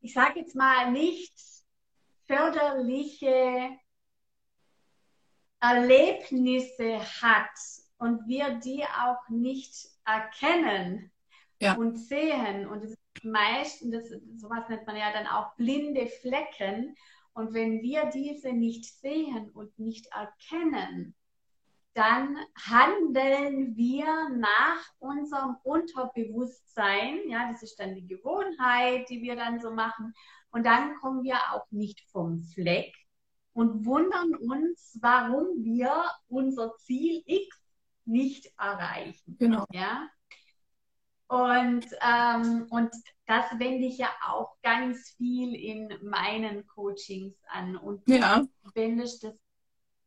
ich 0.00 0.14
sage 0.14 0.40
jetzt 0.40 0.54
mal 0.54 0.90
nicht 0.92 1.34
förderliche 2.26 3.76
Erlebnisse 5.60 7.00
hat 7.22 7.50
und 7.98 8.26
wir 8.28 8.54
die 8.54 8.84
auch 8.84 9.28
nicht 9.28 9.88
erkennen 10.04 11.10
ja. 11.60 11.74
und 11.74 11.96
sehen, 11.96 12.68
und 12.68 12.84
das 12.84 12.94
ist 13.16 13.24
meistens, 13.24 13.90
das, 13.90 14.08
sowas 14.36 14.68
nennt 14.68 14.86
man 14.86 14.96
ja 14.96 15.12
dann 15.12 15.26
auch 15.26 15.54
blinde 15.56 16.06
Flecken, 16.06 16.94
und 17.34 17.52
wenn 17.52 17.82
wir 17.82 18.06
diese 18.06 18.50
nicht 18.54 18.86
sehen 18.98 19.50
und 19.50 19.78
nicht 19.78 20.06
erkennen, 20.06 21.14
dann 21.92 22.38
handeln 22.58 23.76
wir 23.76 24.30
nach 24.30 24.82
unserem 24.98 25.56
Unterbewusstsein. 25.62 27.28
Ja, 27.28 27.52
das 27.52 27.62
ist 27.62 27.78
dann 27.78 27.94
die 27.94 28.06
Gewohnheit, 28.06 29.10
die 29.10 29.20
wir 29.20 29.36
dann 29.36 29.60
so 29.60 29.70
machen. 29.70 30.14
Und 30.48 30.64
dann 30.64 30.94
kommen 30.96 31.24
wir 31.24 31.36
auch 31.52 31.70
nicht 31.70 32.00
vom 32.10 32.38
Fleck, 32.38 32.94
und 33.56 33.86
wundern 33.86 34.34
uns, 34.34 34.98
warum 35.00 35.64
wir 35.64 36.04
unser 36.28 36.76
Ziel 36.76 37.22
X 37.24 37.58
nicht 38.04 38.52
erreichen. 38.58 39.36
Genau. 39.38 39.64
Ja? 39.72 40.10
Und, 41.28 41.86
ähm, 42.00 42.66
und 42.70 42.90
das 43.26 43.46
wende 43.58 43.86
ich 43.86 43.98
ja 43.98 44.10
auch 44.24 44.56
ganz 44.62 45.10
viel 45.16 45.54
in 45.54 45.92
meinen 46.02 46.66
Coachings 46.68 47.34
an 47.48 47.76
und 47.76 48.08
ja. 48.08 48.44
wende 48.74 49.04
ich 49.04 49.18
das 49.18 49.34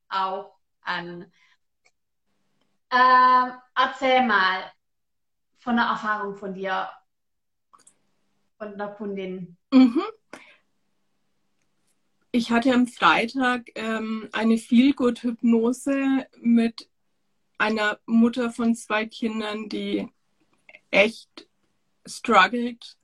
auch 0.07 0.55
an. 0.81 1.31
Ähm, 2.91 3.53
erzähl 3.75 4.25
mal 4.25 4.71
von 5.59 5.77
einer 5.77 5.91
Erfahrung 5.91 6.35
von 6.35 6.53
dir 6.53 6.89
und 8.59 8.73
einer 8.73 8.87
Kundin. 8.87 9.57
Mhm. 9.71 10.01
Ich 12.31 12.51
hatte 12.51 12.73
am 12.73 12.87
Freitag 12.87 13.69
ähm, 13.75 14.29
eine 14.31 14.57
Feelgood-Hypnose 14.57 16.27
mit 16.37 16.89
einer 17.57 17.99
Mutter 18.05 18.51
von 18.51 18.75
zwei 18.75 19.05
Kindern, 19.05 19.67
die 19.67 20.07
echt 20.91 21.47
struggled. 22.05 22.97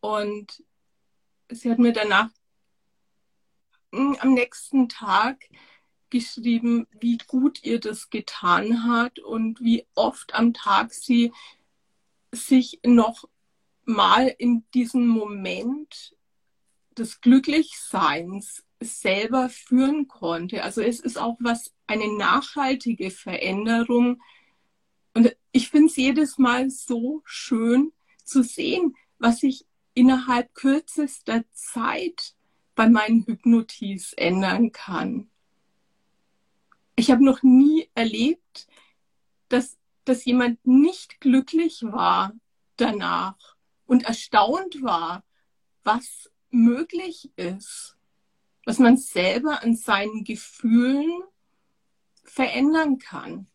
Und 0.00 0.62
sie 1.50 1.70
hat 1.70 1.78
mir 1.78 1.92
danach 1.92 2.30
hm, 3.92 4.16
am 4.20 4.34
nächsten 4.34 4.88
Tag 4.88 5.48
geschrieben, 6.10 6.86
wie 7.00 7.18
gut 7.26 7.62
ihr 7.64 7.80
das 7.80 8.10
getan 8.10 8.84
hat 8.84 9.18
und 9.18 9.60
wie 9.60 9.86
oft 9.94 10.34
am 10.34 10.54
Tag 10.54 10.92
sie 10.92 11.32
sich 12.32 12.80
noch 12.84 13.24
mal 13.84 14.34
in 14.38 14.64
diesen 14.74 15.06
Moment 15.06 16.14
des 16.96 17.20
Glücklichseins 17.20 18.64
selber 18.80 19.48
führen 19.48 20.08
konnte. 20.08 20.62
Also 20.62 20.80
es 20.82 21.00
ist 21.00 21.18
auch 21.18 21.36
was, 21.40 21.72
eine 21.86 22.16
nachhaltige 22.16 23.10
Veränderung. 23.10 24.20
Ich 25.56 25.70
finde 25.70 25.86
es 25.86 25.96
jedes 25.96 26.36
Mal 26.36 26.68
so 26.68 27.22
schön 27.24 27.90
zu 28.24 28.42
sehen, 28.42 28.94
was 29.18 29.38
sich 29.40 29.64
innerhalb 29.94 30.52
kürzester 30.52 31.44
Zeit 31.54 32.34
bei 32.74 32.90
meinen 32.90 33.24
Hypnotis 33.24 34.12
ändern 34.12 34.70
kann. 34.72 35.30
Ich 36.94 37.10
habe 37.10 37.24
noch 37.24 37.42
nie 37.42 37.88
erlebt, 37.94 38.66
dass, 39.48 39.78
dass 40.04 40.26
jemand 40.26 40.58
nicht 40.66 41.22
glücklich 41.22 41.84
war 41.84 42.34
danach 42.76 43.56
und 43.86 44.02
erstaunt 44.02 44.82
war, 44.82 45.24
was 45.84 46.30
möglich 46.50 47.30
ist, 47.36 47.96
was 48.66 48.78
man 48.78 48.98
selber 48.98 49.62
an 49.62 49.74
seinen 49.74 50.22
Gefühlen 50.22 51.22
verändern 52.24 52.98
kann. 52.98 53.48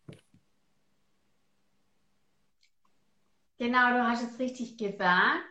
Genau, 3.62 3.92
du 3.92 4.08
hast 4.08 4.24
es 4.24 4.40
richtig 4.40 4.76
gesagt. 4.80 5.46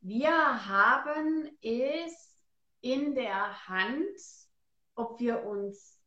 Wir 0.00 0.30
haben 0.68 1.50
es 1.62 2.38
in 2.80 3.16
der 3.16 3.66
Hand, 3.66 4.20
ob 4.94 5.18
wir 5.18 5.42
uns 5.42 6.00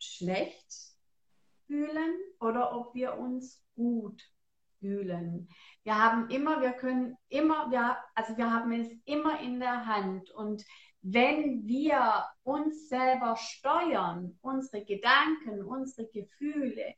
schlecht 0.00 0.66
fühlen 1.68 2.18
oder 2.40 2.74
ob 2.74 2.96
wir 2.96 3.16
uns 3.16 3.64
gut 3.76 4.24
fühlen. 4.80 5.48
Wir 5.84 5.96
haben 5.96 6.28
immer, 6.30 6.60
wir 6.60 6.72
können 6.72 7.16
immer, 7.28 7.70
wir, 7.70 7.98
also 8.16 8.36
wir 8.36 8.50
haben 8.50 8.72
es 8.72 8.90
immer 9.04 9.38
in 9.38 9.60
der 9.60 9.86
Hand. 9.86 10.32
Und 10.32 10.64
wenn 11.00 11.64
wir 11.64 12.24
uns 12.42 12.88
selber 12.88 13.36
steuern, 13.36 14.36
unsere 14.40 14.84
Gedanken, 14.84 15.62
unsere 15.62 16.08
Gefühle, 16.08 16.96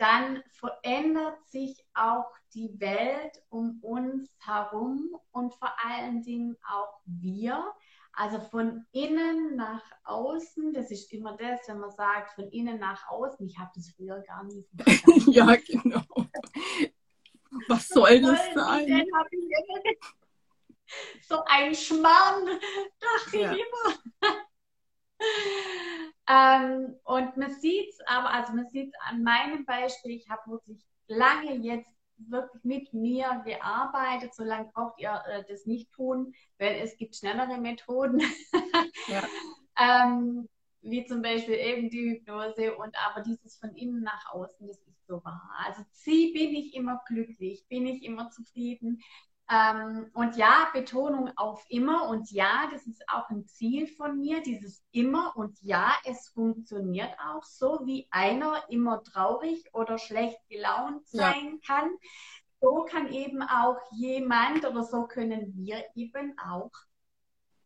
dann 0.00 0.42
verändert 0.52 1.38
sich 1.46 1.84
auch 1.92 2.32
die 2.54 2.80
Welt 2.80 3.42
um 3.50 3.78
uns 3.82 4.34
herum 4.38 5.14
und 5.30 5.54
vor 5.54 5.72
allen 5.84 6.22
Dingen 6.22 6.56
auch 6.66 7.00
wir. 7.04 7.70
Also 8.12 8.40
von 8.40 8.86
innen 8.92 9.56
nach 9.56 9.84
außen, 10.04 10.72
das 10.72 10.90
ist 10.90 11.12
immer 11.12 11.36
das, 11.36 11.60
wenn 11.68 11.78
man 11.78 11.90
sagt, 11.90 12.32
von 12.32 12.48
innen 12.48 12.80
nach 12.80 13.08
außen. 13.08 13.46
Ich 13.46 13.58
habe 13.58 13.70
das 13.74 13.90
früher 13.90 14.20
gar 14.20 14.42
nicht 14.44 14.68
verstanden. 14.74 15.30
ja, 15.32 15.54
genau. 15.54 16.02
Was 17.68 17.88
soll 17.88 18.22
das 18.22 18.40
sein? 18.54 19.06
So 21.22 21.44
ein 21.44 21.72
Schmarrn, 21.72 22.48
dachte 22.98 23.38
ja. 23.38 23.52
ich 23.52 23.60
immer. 23.60 23.94
Ähm, 26.30 26.94
und 27.04 27.36
man 27.36 27.50
sieht 27.60 27.88
es 27.88 27.98
aber, 28.06 28.32
also 28.32 28.52
man 28.52 28.68
sieht 28.68 28.88
es 28.88 29.00
an 29.08 29.22
meinem 29.22 29.64
Beispiel, 29.64 30.12
ich 30.12 30.28
habe 30.30 30.50
wirklich 30.50 30.84
lange 31.08 31.56
jetzt 31.56 31.90
wirklich 32.28 32.64
mit 32.64 32.92
mir 32.92 33.42
gearbeitet. 33.44 34.34
So 34.34 34.44
lange 34.44 34.70
braucht 34.72 35.00
ihr 35.00 35.22
äh, 35.26 35.42
das 35.48 35.66
nicht 35.66 35.90
tun, 35.92 36.34
weil 36.58 36.80
es 36.82 36.96
gibt 36.96 37.16
schnellere 37.16 37.58
Methoden. 37.58 38.22
ja. 39.08 39.24
ähm, 40.06 40.48
wie 40.82 41.04
zum 41.04 41.20
Beispiel 41.22 41.54
eben 41.54 41.90
die 41.90 42.10
Hypnose 42.10 42.74
und 42.76 42.96
aber 43.06 43.22
dieses 43.22 43.56
von 43.58 43.74
innen 43.74 44.02
nach 44.02 44.32
außen, 44.32 44.66
das 44.66 44.78
ist 44.78 45.06
so 45.06 45.22
wahr. 45.24 45.50
Also 45.66 45.82
sie 45.92 46.32
bin 46.32 46.54
ich 46.54 46.74
immer 46.74 47.00
glücklich, 47.06 47.66
bin 47.68 47.86
ich 47.86 48.02
immer 48.02 48.30
zufrieden. 48.30 49.02
Ähm, 49.50 50.10
und 50.14 50.36
ja, 50.36 50.68
Betonung 50.72 51.32
auf 51.36 51.64
immer 51.68 52.08
und 52.08 52.30
ja, 52.30 52.68
das 52.70 52.86
ist 52.86 53.02
auch 53.08 53.28
ein 53.30 53.46
Ziel 53.48 53.88
von 53.88 54.20
mir, 54.20 54.42
dieses 54.42 54.84
immer 54.92 55.36
und 55.36 55.60
ja, 55.60 55.92
es 56.04 56.28
funktioniert 56.28 57.10
auch 57.18 57.42
so, 57.42 57.80
wie 57.84 58.06
einer 58.12 58.62
immer 58.68 59.02
traurig 59.02 59.64
oder 59.72 59.98
schlecht 59.98 60.38
gelaunt 60.48 61.04
sein 61.08 61.58
ja. 61.62 61.66
kann. 61.66 61.90
So 62.60 62.86
kann 62.88 63.12
eben 63.12 63.42
auch 63.42 63.78
jemand 63.90 64.64
oder 64.64 64.84
so 64.84 65.06
können 65.06 65.52
wir 65.56 65.84
eben 65.96 66.38
auch 66.38 66.70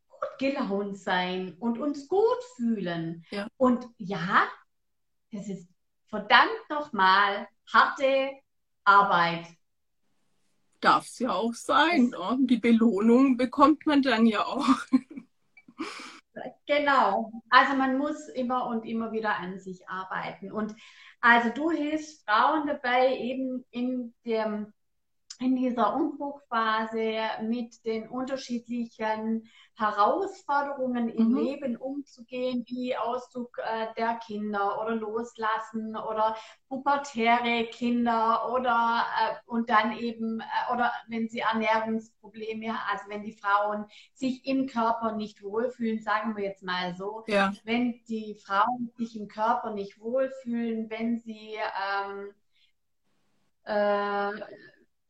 gut 0.09 0.39
gelaunt 0.39 0.97
sein 0.97 1.55
und 1.59 1.79
uns 1.79 2.09
gut 2.09 2.43
fühlen. 2.57 3.27
Ja. 3.31 3.47
Und 3.59 3.87
ja, 3.99 4.49
das 5.33 5.49
ist 5.49 5.69
verdammt 6.09 6.71
nochmal 6.71 7.47
harte 7.71 8.31
Arbeit. 8.85 9.47
Darf 10.85 11.07
es 11.07 11.19
ja 11.19 11.33
auch 11.33 11.55
sein. 11.55 12.11
Ne? 12.11 12.39
Die 12.41 12.59
Belohnung 12.59 13.37
bekommt 13.37 13.87
man 13.87 14.03
dann 14.03 14.27
ja 14.27 14.45
auch. 14.45 14.67
Genau. 16.67 17.31
Also 17.51 17.77
man 17.77 17.99
muss 17.99 18.29
immer 18.29 18.67
und 18.67 18.85
immer 18.85 19.13
wieder 19.13 19.37
an 19.37 19.61
sich 19.61 19.89
arbeiten. 19.89 20.51
Und 20.51 20.75
also 21.21 21.51
du 21.51 21.71
hilfst 21.71 22.25
Frauen 22.25 22.67
dabei, 22.67 23.17
eben 23.17 23.65
in 23.71 24.15
dem 24.25 24.73
in 25.41 25.57
dieser 25.57 25.95
Umbruchphase 25.95 27.23
mit 27.43 27.85
den 27.85 28.09
unterschiedlichen 28.09 29.49
Herausforderungen 29.77 31.09
im 31.09 31.31
mhm. 31.31 31.37
Leben 31.37 31.77
umzugehen, 31.77 32.65
wie 32.69 32.97
Auszug 32.97 33.59
äh, 33.59 33.89
der 33.97 34.15
Kinder 34.17 34.81
oder 34.81 34.95
Loslassen 34.95 35.97
oder 35.97 36.37
pubertäre 36.69 37.67
Kinder 37.67 38.53
oder 38.53 39.05
äh, 39.21 39.35
und 39.47 39.69
dann 39.71 39.99
eben 39.99 40.41
äh, 40.41 40.73
oder 40.73 40.93
wenn 41.09 41.29
sie 41.29 41.41
Ernährungsprobleme, 41.41 42.73
also 42.91 43.05
wenn 43.09 43.23
die 43.23 43.33
Frauen 43.33 43.87
sich 44.13 44.47
im 44.47 44.67
Körper 44.67 45.13
nicht 45.13 45.43
wohlfühlen, 45.43 46.01
sagen 46.01 46.37
wir 46.37 46.45
jetzt 46.45 46.63
mal 46.63 46.95
so, 46.95 47.25
ja. 47.27 47.53
wenn 47.65 48.01
die 48.09 48.37
Frauen 48.45 48.93
sich 48.97 49.17
im 49.17 49.27
Körper 49.27 49.73
nicht 49.73 50.01
wohlfühlen, 50.01 50.89
wenn 50.89 51.19
sie 51.19 51.57
ähm, 51.57 52.33
äh, 53.65 54.31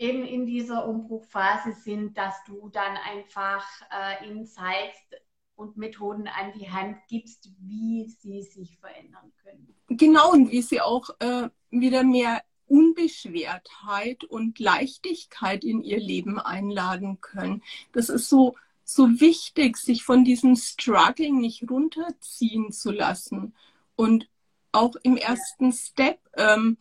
eben 0.05 0.25
in 0.25 0.47
dieser 0.47 0.87
Umbruchphase 0.87 1.73
sind, 1.73 2.19
dass 2.19 2.35
du 2.47 2.69
dann 2.69 2.97
einfach 2.97 3.67
äh, 3.91 4.29
ihnen 4.29 4.47
zeigst 4.47 5.17
und 5.57 5.77
Methoden 5.77 6.29
an 6.29 6.53
die 6.59 6.71
Hand 6.71 6.99
gibst, 7.09 7.51
wie 7.59 8.07
sie 8.09 8.43
sich 8.43 8.79
verändern 8.79 9.33
können. 9.43 9.75
Genau, 9.89 10.33
und 10.33 10.51
wie 10.51 10.63
sie 10.63 10.81
auch 10.81 11.11
äh, 11.21 11.49
wieder 11.71 12.03
mehr 12.03 12.43
Unbeschwertheit 12.67 14.25
und 14.25 14.59
Leichtigkeit 14.59 15.65
in 15.65 15.83
ihr 15.83 16.01
Leben 16.01 16.39
einladen 16.39 17.21
können. 17.21 17.63
Das 17.93 18.09
ist 18.09 18.29
so, 18.29 18.57
so 18.85 19.21
wichtig, 19.21 19.77
sich 19.77 20.03
von 20.03 20.25
diesem 20.25 20.57
Struggling 20.57 21.39
nicht 21.41 21.71
runterziehen 21.71 22.73
zu 22.73 22.91
lassen 22.91 23.55
und 23.97 24.29
auch 24.73 24.97
im 25.03 25.17
ersten 25.17 25.73
Step 25.73 26.19
ähm, 26.37 26.79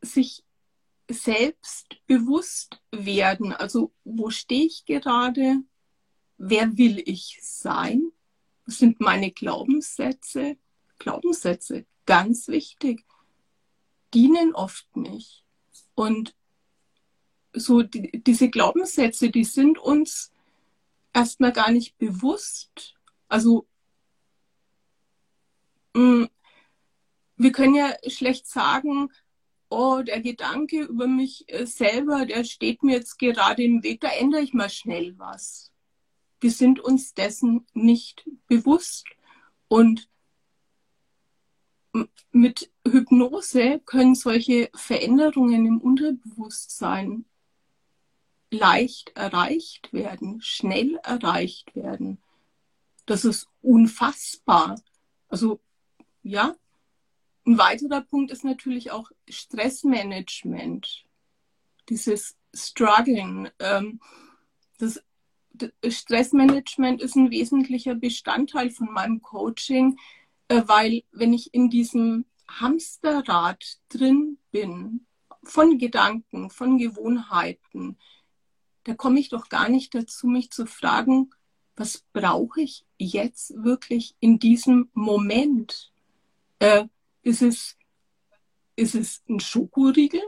sich 0.00 0.44
selbstbewusst 1.10 2.80
werden. 2.90 3.52
Also 3.52 3.92
wo 4.04 4.30
stehe 4.30 4.66
ich 4.66 4.84
gerade? 4.84 5.62
Wer 6.36 6.76
will 6.76 7.02
ich 7.04 7.38
sein? 7.42 8.12
Was 8.66 8.78
sind 8.78 9.00
meine 9.00 9.30
Glaubenssätze? 9.32 10.56
Glaubenssätze, 10.98 11.86
ganz 12.06 12.48
wichtig, 12.48 13.04
dienen 14.12 14.54
oft 14.54 14.96
nicht. 14.96 15.44
Und 15.94 16.34
so 17.52 17.82
die, 17.82 18.22
diese 18.22 18.50
Glaubenssätze, 18.50 19.30
die 19.30 19.44
sind 19.44 19.78
uns 19.78 20.32
erstmal 21.12 21.52
gar 21.52 21.70
nicht 21.70 21.96
bewusst. 21.98 22.94
Also 23.28 23.66
mh, 25.94 26.02
mm, 26.02 26.28
wir 27.36 27.52
können 27.52 27.74
ja 27.74 27.94
schlecht 28.08 28.46
sagen, 28.46 29.10
oh, 29.70 30.02
der 30.02 30.20
Gedanke 30.20 30.82
über 30.82 31.06
mich 31.06 31.44
äh, 31.48 31.66
selber, 31.66 32.26
der 32.26 32.44
steht 32.44 32.82
mir 32.82 32.96
jetzt 32.96 33.18
gerade 33.18 33.62
im 33.62 33.82
Weg, 33.82 34.00
da 34.00 34.08
ändere 34.08 34.42
ich 34.42 34.54
mal 34.54 34.70
schnell 34.70 35.18
was. 35.18 35.72
Wir 36.40 36.50
sind 36.50 36.80
uns 36.80 37.14
dessen 37.14 37.66
nicht 37.74 38.28
bewusst. 38.46 39.06
Und 39.68 40.08
mit 42.30 42.70
Hypnose 42.86 43.80
können 43.84 44.14
solche 44.14 44.70
Veränderungen 44.74 45.66
im 45.66 45.80
Unterbewusstsein 45.80 47.24
leicht 48.50 49.12
erreicht 49.14 49.92
werden, 49.92 50.40
schnell 50.40 50.98
erreicht 51.02 51.74
werden. 51.74 52.18
Das 53.04 53.24
ist 53.24 53.48
unfassbar. 53.62 54.80
Also 55.28 55.60
ja, 56.22 56.54
ein 57.48 57.58
weiterer 57.58 58.02
Punkt 58.02 58.30
ist 58.30 58.44
natürlich 58.44 58.90
auch 58.90 59.10
Stressmanagement. 59.28 61.04
Dieses 61.88 62.36
Struggling. 62.54 63.48
Ähm, 63.58 64.00
das, 64.78 65.02
Stressmanagement 65.88 67.00
ist 67.00 67.16
ein 67.16 67.30
wesentlicher 67.30 67.94
Bestandteil 67.94 68.70
von 68.70 68.92
meinem 68.92 69.22
Coaching, 69.22 69.98
äh, 70.48 70.62
weil 70.66 71.02
wenn 71.10 71.32
ich 71.32 71.54
in 71.54 71.70
diesem 71.70 72.26
Hamsterrad 72.48 73.78
drin 73.88 74.38
bin, 74.50 75.06
von 75.42 75.78
Gedanken, 75.78 76.50
von 76.50 76.76
Gewohnheiten, 76.76 77.96
da 78.84 78.94
komme 78.94 79.20
ich 79.20 79.30
doch 79.30 79.48
gar 79.48 79.70
nicht 79.70 79.94
dazu, 79.94 80.26
mich 80.26 80.50
zu 80.50 80.66
fragen, 80.66 81.30
was 81.76 82.04
brauche 82.12 82.60
ich 82.60 82.84
jetzt 82.98 83.54
wirklich 83.56 84.14
in 84.20 84.38
diesem 84.38 84.90
Moment? 84.92 85.92
Äh, 86.58 86.86
ist 87.22 87.42
es, 87.42 87.76
ist 88.76 88.94
es 88.94 89.22
ein 89.28 89.40
Schokoriegel? 89.40 90.22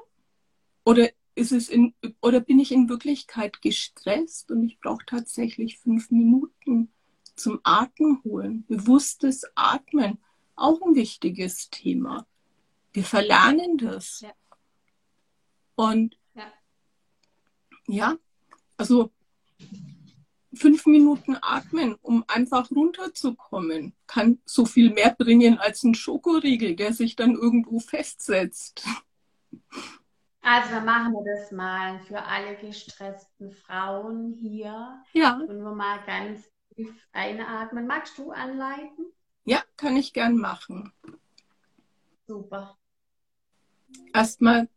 Oder 0.85 1.11
ist 1.35 1.53
es 1.53 1.69
in, 1.69 1.95
oder 2.21 2.41
bin 2.41 2.59
ich 2.59 2.73
in 2.73 2.89
Wirklichkeit 2.89 3.63
gestresst 3.63 4.51
und 4.51 4.65
ich 4.65 4.79
brauche 4.81 5.05
tatsächlich 5.07 5.79
fünf 5.79 6.11
Minuten 6.11 6.93
zum 7.37 7.61
Atmen 7.63 8.23
holen? 8.25 8.65
Bewusstes 8.67 9.45
Atmen, 9.55 10.19
auch 10.57 10.81
ein 10.83 10.95
wichtiges 10.95 11.71
Thema. 11.71 12.27
Wir 12.93 13.05
verlernen 13.05 13.79
das. 13.79 14.21
Ja. 14.21 14.33
Und 15.77 16.19
ja. 16.35 16.53
ja, 17.87 18.17
also 18.77 19.11
fünf 20.55 20.87
Minuten 20.87 21.37
atmen, 21.41 21.97
um 22.03 22.25
einfach 22.27 22.71
runterzukommen, 22.71 23.95
kann 24.07 24.41
so 24.45 24.65
viel 24.65 24.93
mehr 24.93 25.15
bringen 25.17 25.59
als 25.59 25.85
ein 25.85 25.95
Schokoriegel, 25.95 26.75
der 26.77 26.93
sich 26.93 27.17
dann 27.17 27.35
irgendwo 27.35 27.79
festsetzt. 27.79 28.85
Also 30.43 30.71
dann 30.71 30.85
machen 30.85 31.13
wir 31.13 31.25
das 31.37 31.53
mal 31.53 32.01
für 32.01 32.23
alle 32.23 32.57
gestressten 32.57 33.53
Frauen 33.53 34.33
hier. 34.33 35.03
Ja. 35.13 35.35
Und 35.37 35.63
wir 35.63 35.75
mal 35.75 36.03
ganz 36.07 36.51
tief 36.75 36.95
einatmen. 37.13 37.87
Magst 37.87 38.17
du 38.19 38.33
anleiten? 38.33 39.13
Ja, 39.45 39.63
kann 39.77 39.97
ich 39.97 40.13
gern 40.13 40.37
machen. 40.37 40.93
Super. 42.27 42.77
Erstmal 44.15 44.69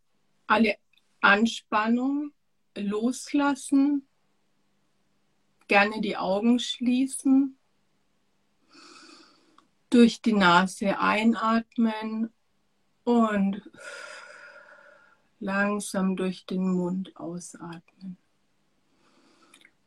alle 0.47 0.75
Anspannung 1.21 2.33
loslassen 2.75 4.07
gerne 5.73 6.01
die 6.01 6.17
Augen 6.17 6.59
schließen, 6.59 7.57
durch 9.89 10.21
die 10.21 10.33
Nase 10.33 10.99
einatmen 10.99 12.31
und 13.03 13.59
langsam 15.39 16.15
durch 16.15 16.45
den 16.45 16.71
Mund 16.71 17.17
ausatmen. 17.17 18.17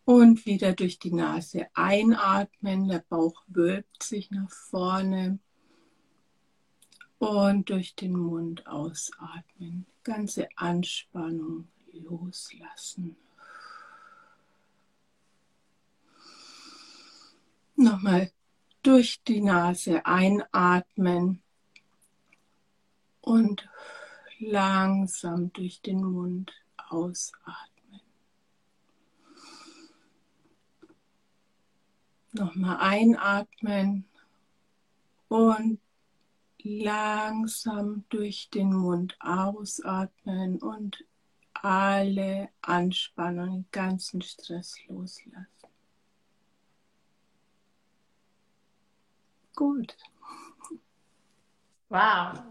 Und 0.05 0.45
wieder 0.45 0.73
durch 0.73 0.99
die 0.99 1.13
Nase 1.13 1.69
einatmen, 1.75 2.89
der 2.89 3.05
Bauch 3.09 3.45
wölbt 3.47 4.03
sich 4.03 4.33
nach 4.33 4.51
vorne 4.51 5.39
und 7.21 7.71
durch 7.71 7.95
den 7.95 8.17
Mund 8.17 8.67
ausatmen. 8.67 9.87
Ganze 10.03 10.49
Anspannung 10.57 11.69
loslassen. 11.93 13.17
Nochmal 17.77 18.31
durch 18.83 19.23
die 19.25 19.43
Nase 19.43 20.05
einatmen 20.07 21.43
und 23.21 23.69
langsam 24.39 25.53
durch 25.53 25.83
den 25.83 26.03
Mund 26.03 26.53
ausatmen. 26.77 28.01
Nochmal 32.33 32.79
einatmen 32.81 34.07
und 35.29 35.79
langsam 36.63 38.05
durch 38.09 38.49
den 38.51 38.73
Mund 38.73 39.17
ausatmen 39.21 40.59
und 40.63 41.05
alle 41.53 42.49
Anspannung, 42.63 43.65
den 43.65 43.67
ganzen 43.71 44.23
Stress 44.23 44.77
loslassen. 44.89 45.56
Gut. 49.57 49.97
Wow. 51.89 52.43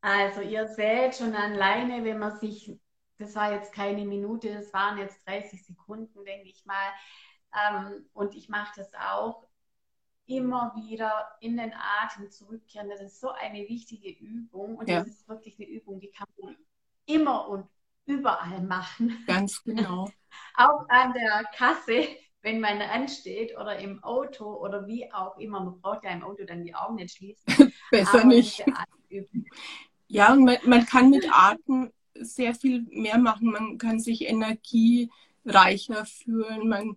Also 0.00 0.40
ihr 0.40 0.66
seht 0.66 1.16
schon 1.16 1.34
alleine, 1.34 2.02
wenn 2.04 2.18
man 2.18 2.38
sich, 2.40 2.76
das 3.18 3.34
war 3.34 3.52
jetzt 3.52 3.72
keine 3.72 4.04
Minute, 4.04 4.52
das 4.52 4.72
waren 4.72 4.98
jetzt 4.98 5.26
30 5.28 5.64
Sekunden, 5.64 6.24
denke 6.24 6.48
ich 6.48 6.64
mal. 6.64 6.92
Ähm, 7.52 8.06
und 8.14 8.34
ich 8.34 8.48
mache 8.48 8.72
das 8.76 8.92
auch 8.94 9.46
immer 10.26 10.74
wieder 10.76 11.28
in 11.40 11.56
den 11.56 11.72
Atem 11.72 12.30
zurückkehren. 12.30 12.88
Das 12.88 13.00
ist 13.00 13.20
so 13.20 13.30
eine 13.30 13.68
wichtige 13.68 14.10
Übung 14.10 14.76
und 14.76 14.88
ja. 14.88 15.00
das 15.00 15.08
ist 15.08 15.28
wirklich 15.28 15.58
eine 15.58 15.68
Übung, 15.68 16.00
die 16.00 16.10
kann 16.10 16.28
man 16.40 16.56
immer 17.06 17.48
und 17.48 17.68
überall 18.06 18.60
machen. 18.62 19.22
Ganz 19.26 19.62
genau. 19.62 20.10
auch 20.56 20.88
an 20.88 21.12
der 21.12 21.44
Kasse 21.54 22.08
wenn 22.42 22.60
man 22.60 22.80
ansteht 22.80 23.56
oder 23.58 23.78
im 23.78 24.02
Auto 24.02 24.44
oder 24.44 24.86
wie 24.86 25.12
auch 25.12 25.36
immer, 25.38 25.60
man 25.60 25.80
braucht 25.80 26.04
ja 26.04 26.10
im 26.10 26.22
Auto 26.22 26.44
dann 26.44 26.64
die 26.64 26.74
Augen 26.74 26.96
nicht 26.96 27.16
schließen. 27.16 27.44
Besser 27.90 28.24
nicht. 28.24 28.64
Ja, 30.06 30.32
und 30.32 30.44
man, 30.44 30.56
man, 30.64 30.86
kann 30.86 31.10
mit 31.10 31.26
Atem 31.30 31.90
sehr 32.14 32.54
viel 32.54 32.82
mehr 32.90 33.18
machen. 33.18 33.50
Man 33.50 33.78
kann 33.78 34.00
sich 34.00 34.26
energiereicher 34.28 36.06
fühlen. 36.06 36.68
Man, 36.68 36.96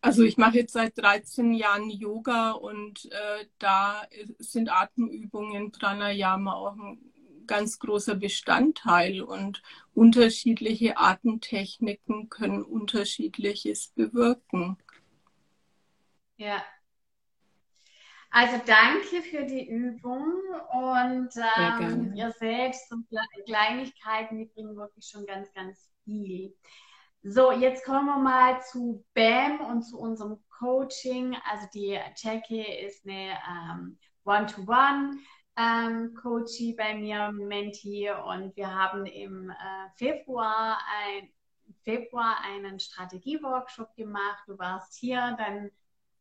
also 0.00 0.22
ich 0.22 0.38
mache 0.38 0.58
jetzt 0.58 0.72
seit 0.72 0.96
13 0.96 1.52
Jahren 1.52 1.90
Yoga 1.90 2.52
und 2.52 3.06
äh, 3.06 3.46
da 3.58 4.02
sind 4.38 4.70
Atemübungen, 4.70 5.72
Pranayama 5.72 6.54
auch 6.54 6.76
ein 6.76 7.13
ganz 7.46 7.78
großer 7.78 8.14
Bestandteil 8.14 9.22
und 9.22 9.62
unterschiedliche 9.94 10.98
Atemtechniken 10.98 12.28
können 12.28 12.62
unterschiedliches 12.62 13.88
bewirken. 13.88 14.76
Ja, 16.36 16.62
also 18.36 18.56
danke 18.66 19.22
für 19.22 19.44
die 19.44 19.68
Übung 19.68 20.26
und 20.72 21.30
ähm, 21.56 22.14
ihr 22.16 22.32
seht, 22.32 22.74
so 22.74 22.96
Kleinigkeiten, 23.46 24.38
die 24.38 24.46
bringen 24.46 24.76
wirklich 24.76 25.06
schon 25.06 25.24
ganz, 25.24 25.52
ganz 25.52 25.88
viel. 26.04 26.52
So, 27.22 27.52
jetzt 27.52 27.84
kommen 27.84 28.06
wir 28.06 28.18
mal 28.18 28.60
zu 28.60 29.04
BAM 29.14 29.60
und 29.60 29.82
zu 29.82 30.00
unserem 30.00 30.42
Coaching. 30.58 31.36
Also 31.48 31.68
die 31.74 31.96
Jackie 32.16 32.66
ist 32.84 33.06
eine 33.06 33.38
ähm, 33.48 33.98
One-to-One 34.24 35.18
ähm, 35.56 36.14
Coachie 36.14 36.74
bei 36.74 36.94
mir, 36.94 37.30
Menti, 37.32 38.10
und 38.10 38.56
wir 38.56 38.74
haben 38.74 39.06
im 39.06 39.50
äh, 39.50 39.54
Februar, 39.96 40.78
ein, 41.02 41.28
Februar 41.82 42.38
einen 42.42 42.80
Strategieworkshop 42.80 43.94
gemacht. 43.94 44.42
Du 44.46 44.58
warst 44.58 44.94
hier, 44.94 45.36
dann 45.38 45.70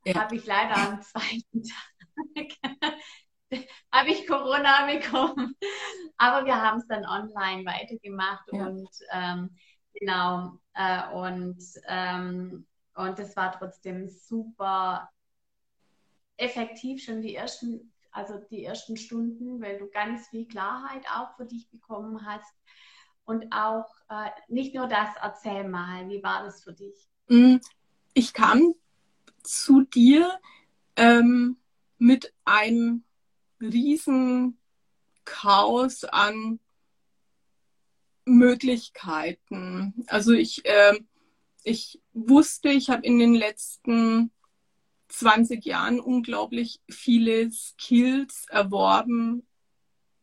ja. 0.06 0.16
habe 0.16 0.36
ich 0.36 0.46
leider 0.46 0.76
am 0.76 1.02
zweiten 1.02 1.64
Tag 2.62 2.94
habe 3.92 4.10
ich 4.10 4.28
Corona 4.28 4.86
bekommen. 4.86 5.56
Aber 6.18 6.46
wir 6.46 6.60
haben 6.60 6.80
es 6.80 6.88
dann 6.88 7.06
online 7.06 7.66
weitergemacht 7.66 8.46
ja. 8.52 8.66
und 8.66 8.90
ähm, 9.12 9.56
genau 9.94 10.60
äh, 10.74 11.14
und 11.14 11.64
ähm, 11.88 12.66
und 12.96 13.20
es 13.20 13.36
war 13.36 13.52
trotzdem 13.58 14.08
super 14.08 15.10
effektiv 16.38 17.04
schon 17.04 17.22
die 17.22 17.36
ersten 17.36 17.93
also 18.14 18.38
die 18.50 18.64
ersten 18.64 18.98
Stunden, 18.98 19.62
weil 19.62 19.80
du 19.80 19.88
ganz 19.90 20.28
viel 20.30 20.46
Klarheit 20.46 21.06
auch 21.14 21.36
für 21.36 21.46
dich 21.46 21.70
bekommen 21.70 22.26
hast 22.26 22.54
und 23.26 23.52
auch 23.52 23.88
äh, 24.10 24.30
nicht 24.48 24.76
nur 24.76 24.88
das 24.88 25.10
erzähl 25.22 25.68
mal, 25.68 26.08
wie 26.10 26.22
war 26.24 26.44
das 26.44 26.64
für 26.64 26.74
dich? 26.74 27.10
Mm, 27.28 27.58
ich 28.14 28.34
kam 28.34 28.76
zu 29.42 29.82
dir 29.82 30.40
ähm, 30.96 31.58
mit 31.98 32.34
einem 32.46 33.04
riesen 33.60 34.58
Chaos 35.26 36.04
an 36.04 36.60
Möglichkeiten. 38.26 40.06
Also 40.08 40.34
ich, 40.34 40.66
äh, 40.66 41.00
ich 41.64 42.02
wusste, 42.14 42.70
ich 42.70 42.90
habe 42.90 43.06
in 43.06 43.20
den 43.20 43.34
letzten 43.34 44.32
20 45.14 45.64
Jahren 45.64 46.00
unglaublich 46.00 46.82
viele 46.90 47.52
Skills 47.52 48.46
erworben 48.50 49.46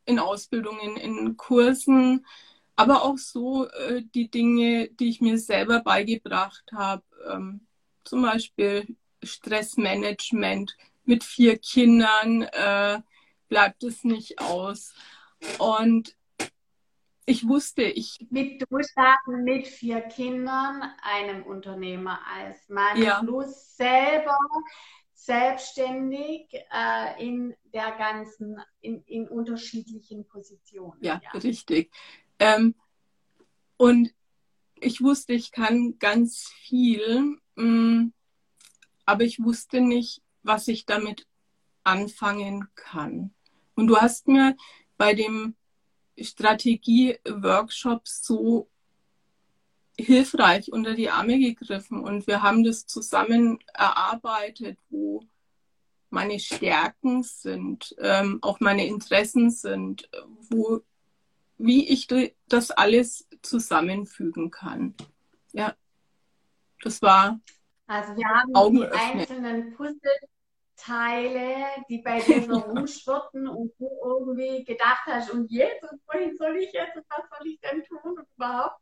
in 0.05 0.19
Ausbildungen, 0.19 0.97
in 0.97 1.37
Kursen, 1.37 2.27
aber 2.75 3.05
auch 3.05 3.19
so 3.19 3.69
äh, 3.69 4.03
die 4.15 4.31
Dinge, 4.31 4.89
die 4.89 5.11
ich 5.11 5.21
mir 5.21 5.39
selber 5.39 5.81
beigebracht 5.81 6.65
habe, 6.73 7.05
ähm, 7.31 7.67
zum 8.05 8.23
Beispiel 8.23 8.97
Stressmanagement 9.23 10.77
mit 11.05 11.23
vier 11.23 11.59
Kindern 11.59 12.43
äh, 12.43 13.01
bleibt 13.49 13.85
es 13.85 14.03
nicht 14.03 14.41
aus. 14.41 14.93
Und 15.59 16.17
ich 17.31 17.47
wusste, 17.47 17.83
ich. 17.83 18.19
Mit 18.31 18.65
Durchstarten 18.71 19.45
mit 19.45 19.67
vier 19.67 20.01
Kindern, 20.01 20.83
einem 21.03 21.45
Unternehmer 21.45 22.21
als 22.27 22.69
Mann, 22.69 23.01
ja. 23.01 23.21
plus 23.21 23.77
selber 23.77 24.37
selbstständig 25.15 26.53
äh, 26.53 27.25
in 27.25 27.55
der 27.73 27.93
ganzen, 27.93 28.61
in, 28.81 29.03
in 29.05 29.29
unterschiedlichen 29.29 30.27
Positionen. 30.27 30.99
Ja, 31.03 31.21
ja. 31.23 31.39
richtig. 31.39 31.93
Ähm, 32.39 32.75
und 33.77 34.13
ich 34.81 35.03
wusste, 35.03 35.35
ich 35.35 35.53
kann 35.53 35.99
ganz 35.99 36.49
viel. 36.49 37.39
Mh, 37.55 37.65
mm, 37.65 38.13
aber 39.05 39.25
ich 39.25 39.43
wusste 39.43 39.81
nicht, 39.81 40.23
was 40.43 40.69
ich 40.69 40.87
damit 40.87 41.27
anfangen 41.85 42.69
kann. 42.75 43.35
Und 43.75 43.89
du 43.89 43.97
hast 43.97 44.29
mir 44.29 44.57
bei 44.97 45.15
dem 45.15 45.55
Strategie-Workshop 46.23 48.07
so 48.07 48.69
hilfreich 49.99 50.73
unter 50.73 50.95
die 50.95 51.11
Arme 51.11 51.39
gegriffen 51.39 52.03
und 52.03 52.27
wir 52.27 52.43
haben 52.43 52.65
das 52.65 52.87
zusammen 52.87 53.59
erarbeitet, 53.75 54.79
wo 54.89 55.25
meine 56.09 56.41
Stärken 56.41 57.23
sind, 57.23 57.95
ähm, 57.99 58.39
auch 58.43 58.61
meine 58.61 58.87
Interessen 58.87 59.51
sind, 59.51 60.09
wo, 60.49 60.81
wie 61.59 61.89
ich 61.89 62.09
das 62.49 62.71
alles 62.71 63.29
zusammenfügen 63.43 64.51
kann. 64.51 64.95
Ja, 65.53 65.75
das 66.83 67.03
war 67.03 67.41
also 67.87 68.17
wir 68.17 68.29
haben 68.29 68.55
Augen 68.55 68.77
die 68.77 68.85
öffnen. 68.85 69.21
einzelnen 69.21 69.75
Puzzleteile, 70.81 71.85
die 71.89 71.99
bei 71.99 72.21
dir 72.21 72.43
so 72.43 72.59
rumschwirrten 72.59 73.49
und 73.49 73.73
du 73.79 73.89
irgendwie 74.05 74.65
gedacht 74.65 75.05
hast, 75.07 75.31
und 75.31 75.51
jetzt, 75.51 75.83
und 75.91 76.01
wohin 76.07 76.37
soll 76.37 76.57
ich 76.57 76.73
jetzt, 76.73 76.97
und 76.97 77.05
was 77.09 77.29
soll 77.29 77.47
ich 77.47 77.61
denn 77.61 77.85
tun 77.85 78.19
und 78.19 78.27
überhaupt, 78.37 78.81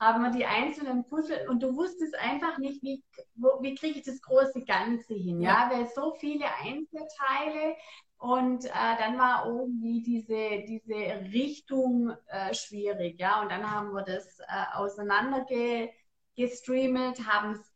haben 0.00 0.22
wir 0.22 0.30
die 0.30 0.44
einzelnen 0.44 1.08
Puzzle 1.08 1.48
und 1.48 1.60
du 1.62 1.74
wusstest 1.74 2.14
einfach 2.14 2.58
nicht, 2.58 2.80
wie, 2.82 3.02
wie 3.34 3.74
kriege 3.74 3.98
ich 3.98 4.04
das 4.04 4.20
große 4.20 4.64
Ganze 4.64 5.14
hin, 5.14 5.40
ja, 5.40 5.70
ja? 5.70 5.76
weil 5.76 5.88
so 5.88 6.14
viele 6.14 6.46
Einzelteile 6.62 7.74
und 8.18 8.64
äh, 8.64 8.96
dann 8.98 9.18
war 9.18 9.46
irgendwie 9.46 10.02
diese, 10.02 10.64
diese 10.66 10.94
Richtung 11.32 12.12
äh, 12.28 12.54
schwierig, 12.54 13.18
ja, 13.18 13.42
und 13.42 13.50
dann 13.50 13.68
haben 13.68 13.92
wir 13.92 14.02
das 14.02 14.38
äh, 14.40 14.44
auseinandergestreamt, 14.74 17.26
haben 17.26 17.52
es 17.52 17.67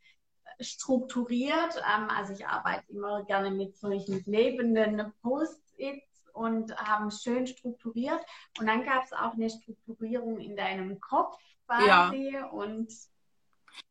strukturiert. 0.61 1.77
Ähm, 1.77 2.09
also 2.09 2.33
ich 2.33 2.47
arbeite 2.47 2.91
immer 2.91 3.25
gerne 3.25 3.51
mit 3.51 3.77
solchen 3.77 4.23
lebenden 4.25 5.13
Post-its 5.23 6.29
und 6.33 6.75
haben 6.77 7.11
schön 7.11 7.47
strukturiert. 7.47 8.21
Und 8.59 8.67
dann 8.67 8.85
gab 8.85 9.05
es 9.05 9.13
auch 9.13 9.35
eine 9.35 9.51
Strukturierung 9.51 10.39
in 10.39 10.57
deinem 10.57 11.01
Kopf 11.01 11.39
quasi. 11.67 12.33
Ja. 12.33 12.47
Und 12.47 12.93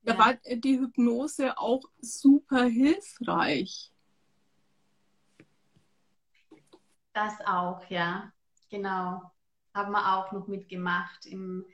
da 0.03 0.13
ja. 0.13 0.19
war 0.19 0.33
die 0.33 0.79
Hypnose 0.79 1.57
auch 1.57 1.83
super 1.99 2.63
hilfreich. 2.65 3.91
Das 7.13 7.33
auch, 7.45 7.83
ja. 7.89 8.31
Genau. 8.69 9.21
Haben 9.73 9.91
wir 9.91 10.17
auch 10.17 10.31
noch 10.31 10.47
mitgemacht 10.47 11.25
im 11.25 11.65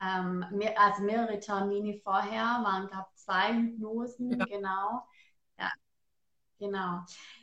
ähm, 0.00 0.44
mehr, 0.52 0.78
also 0.80 1.02
mehrere 1.02 1.40
Termine 1.40 1.98
vorher, 2.02 2.60
waren 2.62 2.88
glaube 2.88 3.08
zwei 3.14 3.54
Hypnosen, 3.54 4.38
ja. 4.38 4.44
genau. 4.46 5.06
Ja, 5.58 5.72
genau. 6.58 7.00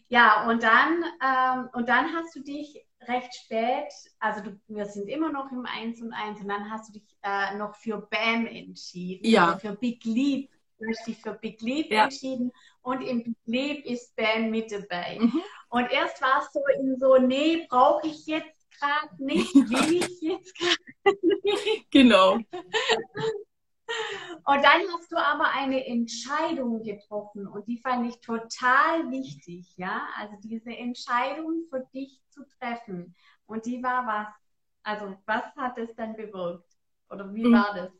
Ja, 0.09 0.47
und 0.47 0.63
dann, 0.63 1.03
ähm, 1.23 1.69
und 1.73 1.89
dann 1.89 2.13
hast 2.13 2.35
du 2.35 2.41
dich 2.41 2.85
recht 3.07 3.33
spät, 3.35 3.91
also 4.19 4.41
du, 4.41 4.59
wir 4.67 4.85
sind 4.85 5.07
immer 5.09 5.31
noch 5.31 5.51
im 5.51 5.65
1 5.65 6.01
und 6.01 6.13
1 6.13 6.41
und 6.41 6.47
dann 6.47 6.69
hast 6.69 6.89
du 6.89 6.99
dich 6.99 7.17
äh, 7.23 7.55
noch 7.57 7.75
für 7.75 7.97
BAM 7.97 8.45
entschieden, 8.47 9.25
ja. 9.25 9.53
Also 9.53 9.59
für 9.59 9.75
Big 9.75 10.03
Leap. 10.05 10.49
Du 10.79 10.89
hast 10.89 11.07
dich 11.07 11.17
für 11.17 11.33
Big 11.33 11.61
Leap 11.61 11.91
ja. 11.91 12.05
entschieden 12.05 12.51
und 12.81 13.01
im 13.01 13.23
Big 13.23 13.37
Leap 13.45 13.85
ist 13.85 14.15
BAM 14.15 14.49
mit 14.49 14.71
dabei. 14.71 15.17
Mhm. 15.19 15.41
Und 15.69 15.91
erst 15.91 16.21
war 16.21 16.41
es 16.41 16.51
so 16.53 16.61
in 16.79 16.99
so, 16.99 17.17
nee, 17.17 17.65
brauche 17.69 18.07
ich 18.07 18.25
jetzt 18.25 18.69
gerade 18.79 19.23
nicht, 19.23 19.53
will 19.55 19.93
ich 19.93 20.01
jetzt 20.01 20.09
gerade 20.09 20.09
nicht. 20.09 20.12
Genau. 21.93 22.39
Und 24.45 24.63
dann 24.63 24.81
hast 24.91 25.11
du 25.11 25.17
aber 25.17 25.51
eine 25.51 25.85
Entscheidung 25.85 26.83
getroffen 26.83 27.47
und 27.47 27.67
die 27.67 27.77
fand 27.77 28.09
ich 28.09 28.19
total 28.19 29.09
wichtig, 29.11 29.71
ja. 29.77 30.07
Also 30.17 30.35
diese 30.43 30.71
Entscheidung 30.71 31.65
für 31.69 31.85
dich 31.93 32.19
zu 32.29 32.41
treffen. 32.59 33.15
Und 33.45 33.65
die 33.65 33.81
war 33.83 34.05
was? 34.05 34.33
Also 34.83 35.15
was 35.25 35.43
hat 35.55 35.77
es 35.77 35.95
dann 35.95 36.15
bewirkt? 36.15 36.69
Oder 37.09 37.33
wie 37.33 37.43
hm. 37.43 37.53
war 37.53 37.73
das? 37.75 37.91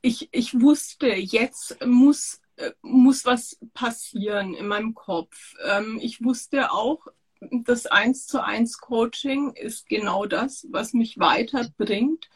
Ich, 0.00 0.28
ich 0.32 0.60
wusste, 0.60 1.08
jetzt 1.08 1.84
muss, 1.84 2.40
äh, 2.56 2.72
muss 2.80 3.24
was 3.24 3.58
passieren 3.74 4.54
in 4.54 4.66
meinem 4.66 4.94
Kopf. 4.94 5.54
Ähm, 5.64 5.98
ich 6.00 6.24
wusste 6.24 6.72
auch, 6.72 7.06
das 7.40 7.86
Eins 7.86 8.26
zu 8.26 8.42
eins 8.42 8.78
Coaching 8.78 9.52
ist 9.52 9.88
genau 9.88 10.26
das, 10.26 10.66
was 10.70 10.92
mich 10.92 11.18
weiterbringt. 11.18 12.30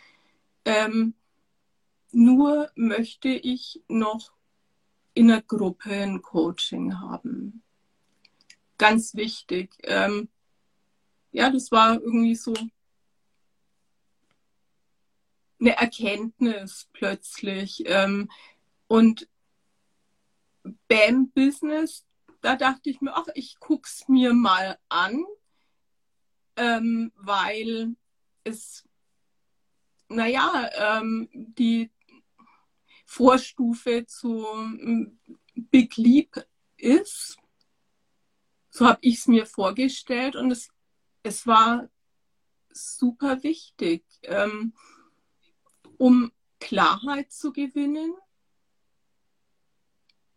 Ähm, 0.65 1.15
nur 2.13 2.71
möchte 2.75 3.29
ich 3.29 3.83
noch 3.89 4.33
in 5.15 5.29
der 5.29 5.43
Gruppe 5.43 5.91
ein 5.91 6.23
Coaching 6.23 7.01
haben. 7.01 7.63
Ganz 8.79 9.15
wichtig. 9.15 9.77
Ähm, 9.83 10.29
ja, 11.33 11.51
das 11.51 11.71
war 11.71 11.95
irgendwie 11.95 12.35
so 12.35 12.55
eine 15.61 15.77
Erkenntnis 15.77 16.89
plötzlich. 16.93 17.83
Ähm, 17.87 18.31
und 18.89 19.29
BAM 20.89 21.31
Business, 21.31 22.05
da 22.41 22.57
dachte 22.57 22.91
ich 22.91 23.01
mir, 23.01 23.15
ach, 23.15 23.27
ich 23.35 23.59
guck's 23.61 24.09
mir 24.09 24.33
mal 24.33 24.79
an, 24.89 25.25
ähm, 26.57 27.13
weil 27.17 27.97
es, 28.45 28.89
naja, 30.09 30.71
ähm, 30.75 31.29
die 31.33 31.91
Vorstufe 33.05 34.07
zu 34.07 34.47
ähm, 34.47 35.19
Big 35.55 35.97
Leap 35.97 36.47
ist. 36.77 37.37
So 38.71 38.87
habe 38.87 38.99
ich 39.03 39.19
es 39.19 39.27
mir 39.27 39.47
vorgestellt 39.47 40.37
und 40.37 40.51
es, 40.51 40.71
es 41.23 41.47
war 41.47 41.89
super 42.73 43.43
wichtig, 43.43 44.05
ähm, 44.23 44.73
um 45.99 46.33
Klarheit 46.61 47.33
zu 47.33 47.53
gewinnen, 47.53 48.15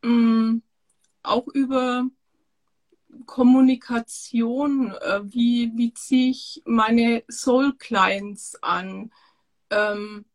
ähm, 0.01 0.63
auch 1.23 1.47
über 1.47 2.07
Kommunikation, 3.25 4.91
äh, 4.91 5.21
wie, 5.23 5.71
wie 5.75 5.93
ziehe 5.93 6.31
ich 6.31 6.61
meine 6.65 7.23
Soul 7.29 7.75
Clients 7.77 8.55
an, 8.61 9.11
ähm, 9.69 10.25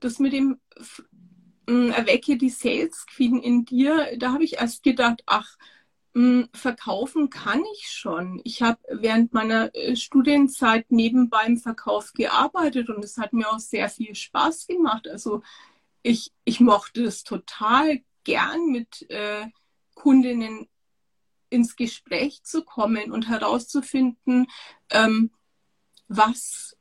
das 0.00 0.18
mit 0.18 0.32
dem 0.32 0.60
äh, 1.68 1.88
Erwecke 1.90 2.36
die 2.36 2.50
Sales 2.50 3.06
Queen 3.06 3.38
in 3.38 3.64
dir, 3.64 4.16
da 4.18 4.32
habe 4.32 4.44
ich 4.44 4.54
erst 4.54 4.82
gedacht, 4.82 5.22
ach, 5.26 5.56
mh, 6.14 6.48
verkaufen 6.52 7.30
kann 7.30 7.62
ich 7.74 7.90
schon. 7.90 8.40
Ich 8.44 8.62
habe 8.62 8.78
während 8.90 9.32
meiner 9.32 9.74
äh, 9.74 9.96
Studienzeit 9.96 10.90
nebenbei 10.90 11.44
im 11.46 11.56
Verkauf 11.56 12.12
gearbeitet 12.12 12.90
und 12.90 13.04
es 13.04 13.18
hat 13.18 13.32
mir 13.32 13.50
auch 13.50 13.58
sehr 13.58 13.88
viel 13.88 14.14
Spaß 14.14 14.66
gemacht. 14.66 15.08
Also 15.08 15.42
ich, 16.02 16.32
ich 16.44 16.60
mochte 16.60 17.04
es 17.04 17.24
total 17.24 18.00
gern 18.24 18.66
mit 18.66 19.08
äh, 19.10 19.46
Kundinnen 19.94 20.68
ins 21.50 21.76
Gespräch 21.76 22.42
zu 22.42 22.64
kommen 22.64 23.10
und 23.10 23.28
herauszufinden, 23.28 24.48
ähm, 24.90 25.30
was 26.08 26.76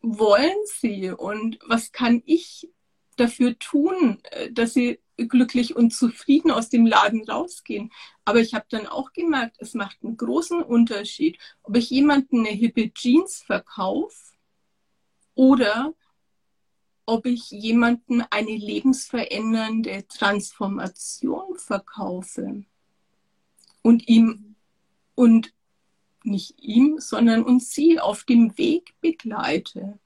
wollen 0.00 0.56
sie 0.66 1.10
und 1.10 1.58
was 1.66 1.92
kann 1.92 2.22
ich 2.24 2.70
dafür 3.16 3.58
tun, 3.58 4.20
äh, 4.30 4.52
dass 4.52 4.74
sie 4.74 5.00
glücklich 5.16 5.74
und 5.74 5.92
zufrieden 5.92 6.50
aus 6.50 6.68
dem 6.68 6.86
Laden 6.86 7.28
rausgehen. 7.28 7.90
Aber 8.24 8.40
ich 8.40 8.54
habe 8.54 8.66
dann 8.68 8.86
auch 8.86 9.12
gemerkt, 9.12 9.56
es 9.58 9.74
macht 9.74 9.98
einen 10.02 10.16
großen 10.16 10.62
Unterschied, 10.62 11.38
ob 11.62 11.76
ich 11.76 11.90
jemanden 11.90 12.40
eine 12.40 12.54
hippe 12.54 12.92
Jeans 12.92 13.42
verkaufe 13.42 14.16
oder 15.34 15.94
ob 17.08 17.24
ich 17.24 17.50
jemanden 17.50 18.20
eine 18.20 18.54
lebensverändernde 18.54 20.06
Transformation 20.08 21.56
verkaufe 21.56 22.64
und 23.80 24.06
ihm 24.08 24.56
und 25.14 25.54
nicht 26.22 26.58
ihm, 26.58 27.00
sondern 27.00 27.44
uns 27.44 27.70
sie 27.70 27.98
auf 27.98 28.24
dem 28.24 28.58
Weg 28.58 28.94
begleite. 29.00 29.98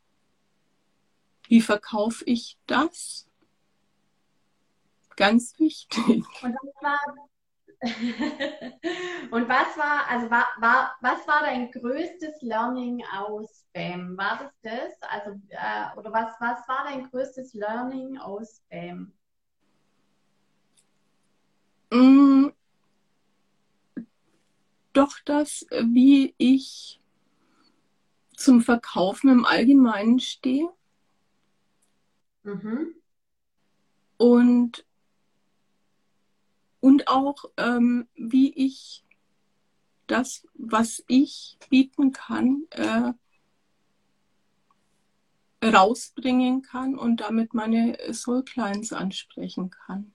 Wie 1.48 1.60
verkaufe 1.60 2.24
ich 2.24 2.56
das? 2.68 3.26
Ganz 5.16 5.58
wichtig. 5.58 6.24
Und, 6.40 6.54
war, 6.80 7.00
und 9.32 9.48
was 9.48 9.76
war, 9.76 10.08
also 10.08 10.30
war, 10.30 10.46
war, 10.60 10.96
was 11.00 11.26
war 11.26 11.40
dein 11.42 11.68
größtes 11.72 12.40
Learning 12.42 13.02
aus 13.12 13.66
BAM? 13.72 14.16
War 14.16 14.38
das 14.38 14.52
das? 14.62 15.10
Also, 15.10 15.30
äh, 15.48 15.98
oder 15.98 16.12
was, 16.12 16.32
was 16.38 16.68
war 16.68 16.84
dein 16.84 17.10
größtes 17.10 17.54
Learning 17.54 18.18
aus 18.18 18.62
BAM? 18.70 19.12
Mm, 21.90 22.50
doch 24.92 25.18
das, 25.24 25.66
wie 25.70 26.34
ich 26.38 27.00
zum 28.36 28.60
Verkaufen 28.60 29.28
im 29.28 29.44
Allgemeinen 29.44 30.20
stehe. 30.20 30.68
Mhm. 32.44 32.94
Und, 34.18 34.86
und 36.82 37.06
auch, 37.06 37.44
ähm, 37.58 38.08
wie 38.16 38.52
ich 38.52 39.04
das, 40.08 40.44
was 40.54 41.04
ich 41.06 41.56
bieten 41.70 42.10
kann, 42.10 42.64
äh, 42.70 43.12
rausbringen 45.64 46.62
kann 46.62 46.98
und 46.98 47.20
damit 47.20 47.54
meine 47.54 47.96
Soul 48.12 48.42
Clients 48.44 48.92
ansprechen 48.92 49.70
kann. 49.70 50.12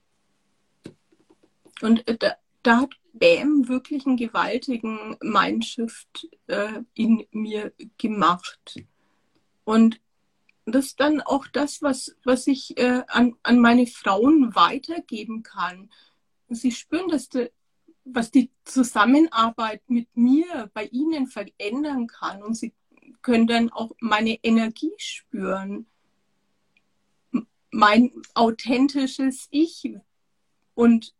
Und 1.80 2.06
äh, 2.06 2.18
da, 2.18 2.34
da 2.62 2.82
hat 2.82 2.90
Bam 3.14 3.66
wirklich 3.68 4.06
einen 4.06 4.18
gewaltigen 4.18 5.16
Mindshift 5.22 6.28
äh, 6.48 6.82
in 6.92 7.26
mir 7.30 7.72
gemacht. 7.96 8.76
Und 9.64 10.02
das 10.66 10.86
ist 10.88 11.00
dann 11.00 11.22
auch 11.22 11.46
das, 11.46 11.80
was, 11.80 12.14
was 12.24 12.46
ich 12.46 12.76
äh, 12.76 13.04
an, 13.08 13.36
an 13.42 13.58
meine 13.58 13.86
Frauen 13.86 14.54
weitergeben 14.54 15.42
kann. 15.42 15.90
Sie 16.48 16.72
spüren, 16.72 17.08
dass 17.08 17.28
de, 17.28 17.50
was 18.04 18.30
die 18.30 18.50
Zusammenarbeit 18.64 19.82
mit 19.88 20.08
mir 20.16 20.70
bei 20.72 20.86
ihnen 20.86 21.26
verändern 21.26 22.06
kann. 22.06 22.42
Und 22.42 22.54
sie 22.54 22.74
können 23.22 23.46
dann 23.46 23.70
auch 23.70 23.92
meine 24.00 24.42
Energie 24.42 24.94
spüren. 24.96 25.86
Mein 27.70 28.12
authentisches 28.34 29.48
Ich. 29.50 29.94
Und 30.74 31.14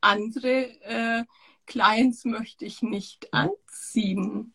andere 0.00 0.70
äh, 0.82 1.24
Clients 1.66 2.24
möchte 2.24 2.64
ich 2.64 2.82
nicht 2.82 3.32
anziehen. 3.32 4.54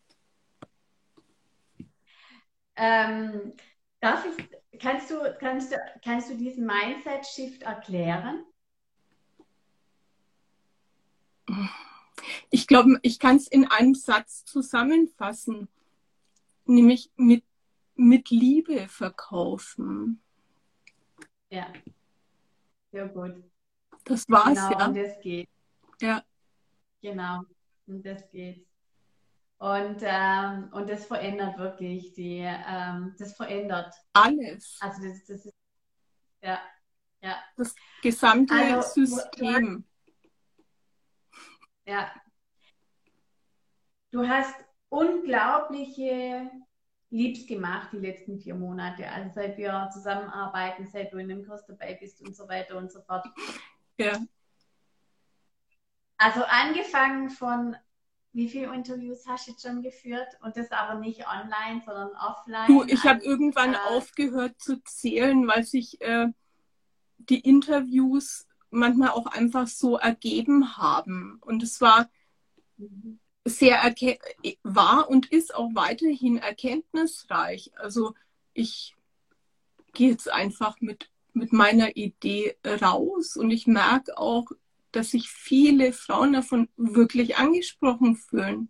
Ähm, 2.76 3.52
darf 4.00 4.24
ich, 4.26 4.80
kannst 4.80 5.10
du, 5.10 5.36
kannst 5.38 5.72
du, 5.72 5.76
kannst 6.02 6.30
du 6.30 6.36
diesen 6.36 6.66
Mindset-Shift 6.66 7.62
erklären? 7.62 8.44
Ich 12.50 12.66
glaube, 12.66 12.98
ich 13.02 13.18
kann 13.18 13.36
es 13.36 13.46
in 13.46 13.66
einem 13.66 13.94
Satz 13.94 14.44
zusammenfassen, 14.44 15.68
nämlich 16.66 17.10
mit, 17.16 17.44
mit 17.94 18.30
Liebe 18.30 18.88
verkaufen. 18.88 20.22
Ja, 21.50 21.72
sehr 22.92 23.08
gut. 23.08 23.42
Das 24.04 24.28
war's, 24.28 24.54
genau, 24.54 24.70
ja. 24.78 24.86
Und 24.86 24.96
das 24.96 25.20
geht. 25.20 25.48
Ja. 26.00 26.24
Genau, 27.02 27.42
und 27.86 28.04
das 28.04 28.28
geht. 28.30 28.66
Und, 29.58 29.98
ähm, 30.00 30.70
und 30.72 30.88
das 30.88 31.04
verändert 31.04 31.58
wirklich 31.58 32.14
die, 32.14 32.38
ähm, 32.38 33.14
das 33.18 33.36
verändert. 33.36 33.94
Alles. 34.14 34.78
Also 34.80 35.02
das, 35.02 35.24
das 35.26 35.44
ist, 35.44 35.54
ja, 36.42 36.60
ja. 37.20 37.36
Das 37.56 37.74
gesamte 38.02 38.54
also, 38.54 39.04
System. 39.04 39.84
Ja. 41.90 42.08
Du 44.12 44.28
hast 44.28 44.54
unglaubliche 44.90 46.48
Liebs 47.10 47.48
gemacht 47.48 47.88
die 47.92 47.98
letzten 47.98 48.38
vier 48.38 48.54
Monate. 48.54 49.08
Also 49.10 49.30
seit 49.34 49.58
wir 49.58 49.90
zusammenarbeiten, 49.92 50.86
seit 50.86 51.12
du 51.12 51.18
in 51.18 51.28
dem 51.28 51.44
Kurs 51.44 51.66
dabei 51.66 51.94
bist 51.94 52.22
und 52.22 52.36
so 52.36 52.48
weiter 52.48 52.78
und 52.78 52.92
so 52.92 53.02
fort. 53.02 53.26
Ja. 53.98 54.12
Also 56.16 56.44
angefangen 56.44 57.28
von, 57.28 57.74
wie 58.32 58.48
viele 58.48 58.72
Interviews 58.72 59.26
hast 59.26 59.48
du 59.48 59.50
jetzt 59.50 59.62
schon 59.62 59.82
geführt? 59.82 60.28
Und 60.42 60.56
das 60.56 60.70
aber 60.70 61.00
nicht 61.00 61.26
online, 61.26 61.82
sondern 61.84 62.10
offline. 62.14 62.66
Du, 62.68 62.84
ich 62.84 63.02
habe 63.02 63.24
irgendwann 63.24 63.74
äh, 63.74 63.78
aufgehört 63.88 64.60
zu 64.60 64.80
zählen, 64.84 65.44
weil 65.48 65.64
sich 65.64 66.00
äh, 66.02 66.28
die 67.16 67.40
Interviews 67.40 68.46
manchmal 68.70 69.10
auch 69.10 69.26
einfach 69.26 69.66
so 69.66 69.96
ergeben 69.96 70.76
haben. 70.76 71.38
Und 71.40 71.62
es 71.62 71.80
war 71.80 72.08
sehr 73.44 73.82
war 74.62 75.08
und 75.08 75.32
ist 75.32 75.54
auch 75.54 75.70
weiterhin 75.74 76.38
erkenntnisreich. 76.38 77.72
Also 77.76 78.14
ich 78.54 78.96
gehe 79.92 80.10
jetzt 80.10 80.30
einfach 80.30 80.80
mit 80.80 81.10
mit 81.32 81.52
meiner 81.52 81.96
Idee 81.96 82.56
raus 82.64 83.36
und 83.36 83.50
ich 83.50 83.66
merke 83.66 84.18
auch, 84.18 84.46
dass 84.92 85.12
sich 85.12 85.28
viele 85.28 85.92
Frauen 85.92 86.32
davon 86.32 86.68
wirklich 86.76 87.36
angesprochen 87.36 88.16
fühlen. 88.16 88.68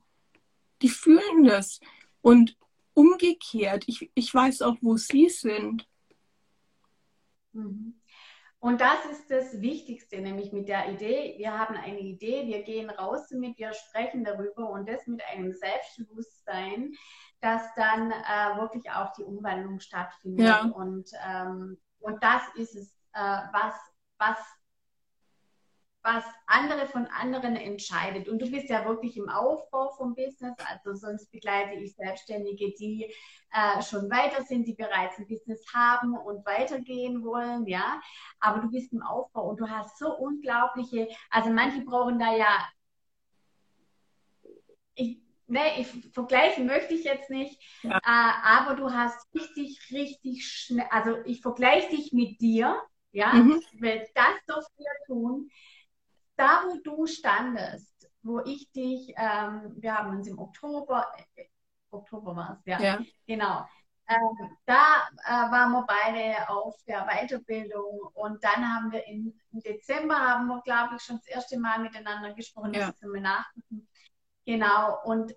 Die 0.83 0.89
fühlen 0.89 1.45
das. 1.45 1.81
Und 2.21 2.57
umgekehrt, 2.95 3.85
ich, 3.87 4.11
ich 4.15 4.35
weiß 4.35 4.63
auch, 4.63 4.77
wo 4.81 4.97
sie 4.97 5.29
sind. 5.29 5.89
Mhm. 7.53 8.00
Und 8.61 8.83
das 8.83 9.07
ist 9.11 9.31
das 9.31 9.61
Wichtigste, 9.62 10.20
nämlich 10.20 10.53
mit 10.53 10.68
der 10.68 10.90
Idee. 10.90 11.35
Wir 11.38 11.59
haben 11.59 11.77
eine 11.77 12.01
Idee, 12.01 12.46
wir 12.46 12.62
gehen 12.62 12.90
raus 12.90 13.27
damit, 13.31 13.57
wir 13.57 13.73
sprechen 13.73 14.23
darüber 14.23 14.70
und 14.70 14.87
das 14.87 15.07
mit 15.07 15.23
einem 15.33 15.53
Selbstbewusstsein, 15.53 16.92
dass 17.40 17.62
dann 17.75 18.11
äh, 18.11 18.61
wirklich 18.61 18.90
auch 18.90 19.12
die 19.14 19.23
Umwandlung 19.23 19.81
stattfindet. 19.81 20.46
Ja. 20.46 20.64
Und, 20.66 21.11
ähm, 21.27 21.79
und 22.01 22.23
das 22.23 22.42
ist 22.55 22.77
es, 22.77 22.92
äh, 23.14 23.38
was, 23.53 23.75
was 24.18 24.38
was 26.03 26.25
andere 26.47 26.87
von 26.87 27.07
anderen 27.07 27.57
entscheidet. 27.57 28.29
Und 28.29 28.41
du 28.41 28.51
bist 28.51 28.71
ja 28.71 28.87
wirklich 28.87 29.17
im 29.17 29.29
Aufbau 29.29 29.91
vom 29.97 30.15
Business, 30.15 30.55
also 30.65 30.95
sonst 30.95 31.31
begleite 31.31 31.75
ich 31.75 31.95
Selbstständige, 31.95 32.73
die 32.79 33.13
äh, 33.53 33.83
schon 33.83 34.11
weiter 34.11 34.43
sind, 34.45 34.67
die 34.67 34.75
bereits 34.75 35.19
ein 35.19 35.27
Business 35.27 35.63
haben 35.75 36.17
und 36.17 36.47
weitergehen 36.47 37.23
wollen, 37.25 37.67
ja. 37.67 38.01
Aber 38.39 38.61
du 38.61 38.71
bist 38.71 38.93
im 38.93 39.03
Aufbau 39.03 39.51
und 39.51 39.61
du 39.61 39.69
hast 39.69 39.99
so 39.99 40.17
unglaubliche, 40.17 41.09
also 41.29 41.51
manche 41.51 41.83
brauchen 41.83 42.19
da 42.19 42.35
ja, 42.35 42.69
ich, 44.95 45.19
ne, 45.47 45.81
ich 45.81 45.89
vergleichen 46.15 46.67
möchte 46.67 46.95
ich 46.95 47.05
jetzt 47.05 47.29
nicht, 47.29 47.61
ja. 47.83 47.99
äh, 47.99 48.33
aber 48.43 48.75
du 48.75 48.91
hast 48.91 49.27
richtig, 49.35 49.79
richtig 49.91 50.47
schnell, 50.47 50.87
also 50.91 51.19
ich 51.27 51.43
vergleiche 51.43 51.95
dich 51.95 52.13
mit 52.13 52.41
dir, 52.41 52.81
ja, 53.13 53.35
mhm. 53.35 53.61
weil 53.81 54.09
das 54.15 54.35
durfst 54.47 54.73
wir 54.79 54.87
tun 55.07 55.51
da, 56.40 56.64
wo 56.66 56.81
du 56.83 57.07
standest, 57.07 58.11
wo 58.22 58.40
ich 58.40 58.70
dich, 58.72 59.12
ähm, 59.16 59.74
wir 59.76 59.96
haben 59.96 60.16
uns 60.16 60.26
im 60.26 60.38
Oktober, 60.38 61.07
äh, 61.37 61.44
Oktober 61.90 62.35
war 62.35 62.57
es, 62.59 62.66
ja, 62.66 62.81
ja, 62.81 62.98
genau. 63.26 63.66
Ähm, 64.09 64.57
da 64.64 65.09
äh, 65.24 65.50
waren 65.53 65.70
wir 65.72 65.87
beide 65.87 66.48
auf 66.48 66.74
der 66.85 67.07
Weiterbildung 67.07 68.00
und 68.14 68.42
dann 68.42 68.74
haben 68.74 68.90
wir 68.90 69.07
im, 69.07 69.38
Dezember, 69.53 70.16
haben 70.16 70.46
wir, 70.46 70.61
glaube 70.62 70.96
ich, 70.96 71.03
schon 71.03 71.16
das 71.16 71.26
erste 71.26 71.59
Mal 71.59 71.81
miteinander 71.81 72.33
gesprochen, 72.35 72.72
ja. 72.74 72.90
das 72.90 73.03
wir 73.03 73.20
nachgucken. 73.20 73.88
Genau, 74.46 74.98
und 75.05 75.35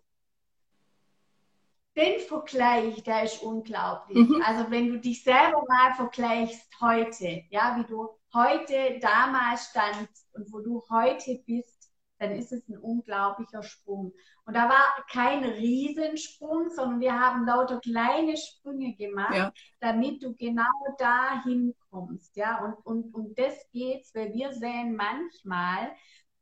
den 1.95 2.19
Vergleich, 2.21 3.03
der 3.03 3.23
ist 3.23 3.43
unglaublich. 3.43 4.27
Mhm. 4.27 4.43
Also 4.45 4.71
wenn 4.71 4.87
du 4.87 4.99
dich 4.99 5.23
selber 5.23 5.63
mal 5.67 5.93
vergleichst 5.95 6.67
heute, 6.81 7.43
ja, 7.49 7.75
wie 7.77 7.83
du 7.83 8.09
heute 8.33 8.99
damals 8.99 9.69
standst 9.69 10.27
und 10.33 10.51
wo 10.51 10.59
du 10.59 10.83
heute 10.89 11.41
bist, 11.45 11.91
dann 12.19 12.31
ist 12.31 12.51
es 12.51 12.67
ein 12.69 12.77
unglaublicher 12.77 13.63
Sprung. 13.63 14.13
Und 14.45 14.55
da 14.55 14.69
war 14.69 15.05
kein 15.11 15.43
Riesensprung, 15.43 16.69
sondern 16.69 16.99
wir 16.99 17.19
haben 17.19 17.45
lauter 17.45 17.79
kleine 17.79 18.37
Sprünge 18.37 18.95
gemacht, 18.95 19.35
ja. 19.35 19.53
damit 19.79 20.23
du 20.23 20.35
genau 20.35 20.63
dahin 20.97 21.73
kommst. 21.89 22.35
Ja, 22.35 22.63
und, 22.63 22.73
und, 22.85 23.13
und 23.13 23.37
das 23.37 23.55
geht's, 23.71 24.13
weil 24.15 24.33
wir 24.33 24.53
sehen 24.53 24.95
manchmal 24.95 25.91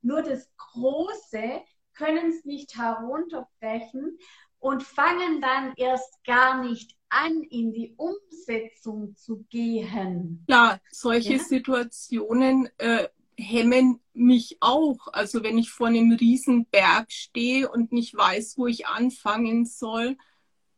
nur 0.02 0.22
das 0.22 0.52
Große, 0.58 1.62
können 1.94 2.30
es 2.30 2.46
nicht 2.46 2.76
herunterbrechen 2.78 4.18
und 4.60 4.84
fangen 4.84 5.42
dann 5.42 5.74
erst 5.76 6.24
gar 6.24 6.64
nicht 6.64 6.96
an, 7.12 7.43
in 7.43 7.74
die 7.74 7.93
Umsetzung 7.97 9.15
zu 9.15 9.43
gehen. 9.50 10.45
Ja, 10.47 10.80
solche 10.89 11.34
ja? 11.34 11.39
Situationen 11.39 12.69
äh, 12.78 13.10
hemmen 13.38 14.00
mich 14.13 14.58
auch. 14.62 15.08
Also 15.12 15.43
wenn 15.43 15.58
ich 15.58 15.71
vor 15.71 15.88
einem 15.88 16.13
riesen 16.13 16.65
Berg 16.65 17.12
stehe 17.12 17.69
und 17.69 17.91
nicht 17.91 18.15
weiß, 18.15 18.58
wo 18.58 18.67
ich 18.67 18.88
anfangen 18.88 19.65
soll, 19.65 20.17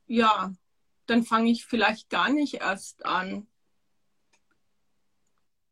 ja, 0.08 0.54
dann 1.06 1.24
fange 1.24 1.52
ich 1.52 1.66
vielleicht 1.66 2.10
gar 2.10 2.30
nicht 2.30 2.56
erst 2.56 3.06
an. 3.06 3.48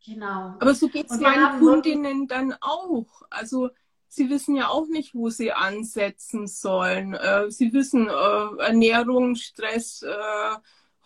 Genau. 0.06 0.56
Aber 0.60 0.74
so 0.74 0.88
geht 0.89 1.10
es 1.10 1.19
meinen 1.19 1.60
Kundinnen 1.60 2.28
dann 2.28 2.56
auch. 2.60 3.21
Also 3.30 3.69
sie 4.12 4.30
wissen 4.30 4.56
ja 4.56 4.67
auch 4.67 4.88
nicht, 4.88 5.15
wo 5.15 5.30
sie 5.30 5.54
ansetzen 5.54 6.45
sollen. 6.45 7.13
Äh, 7.13 7.50
sie 7.50 7.71
wissen 7.71 8.10
äh, 8.10 8.63
Ernährung, 8.63 9.36
Stress, 9.36 10.02
äh, 10.02 10.58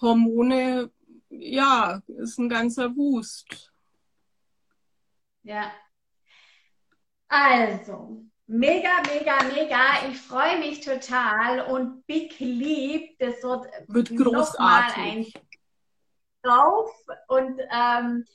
Hormone, 0.01 0.89
ja, 1.29 2.01
ist 2.07 2.39
ein 2.39 2.49
ganzer 2.49 2.95
Wust. 2.95 3.71
Ja. 5.43 5.71
Also, 7.27 8.23
mega, 8.47 8.89
mega, 9.13 9.43
mega. 9.53 10.09
Ich 10.09 10.17
freue 10.17 10.57
mich 10.57 10.81
total 10.81 11.71
und 11.71 12.07
Big 12.07 12.39
Lieb, 12.39 13.19
das 13.19 13.43
wird, 13.43 13.67
wird 13.87 14.17
großartig. 14.17 15.35
ein 15.35 15.45
drauf 16.41 16.91
und 17.27 17.59
ähm, 17.71 18.25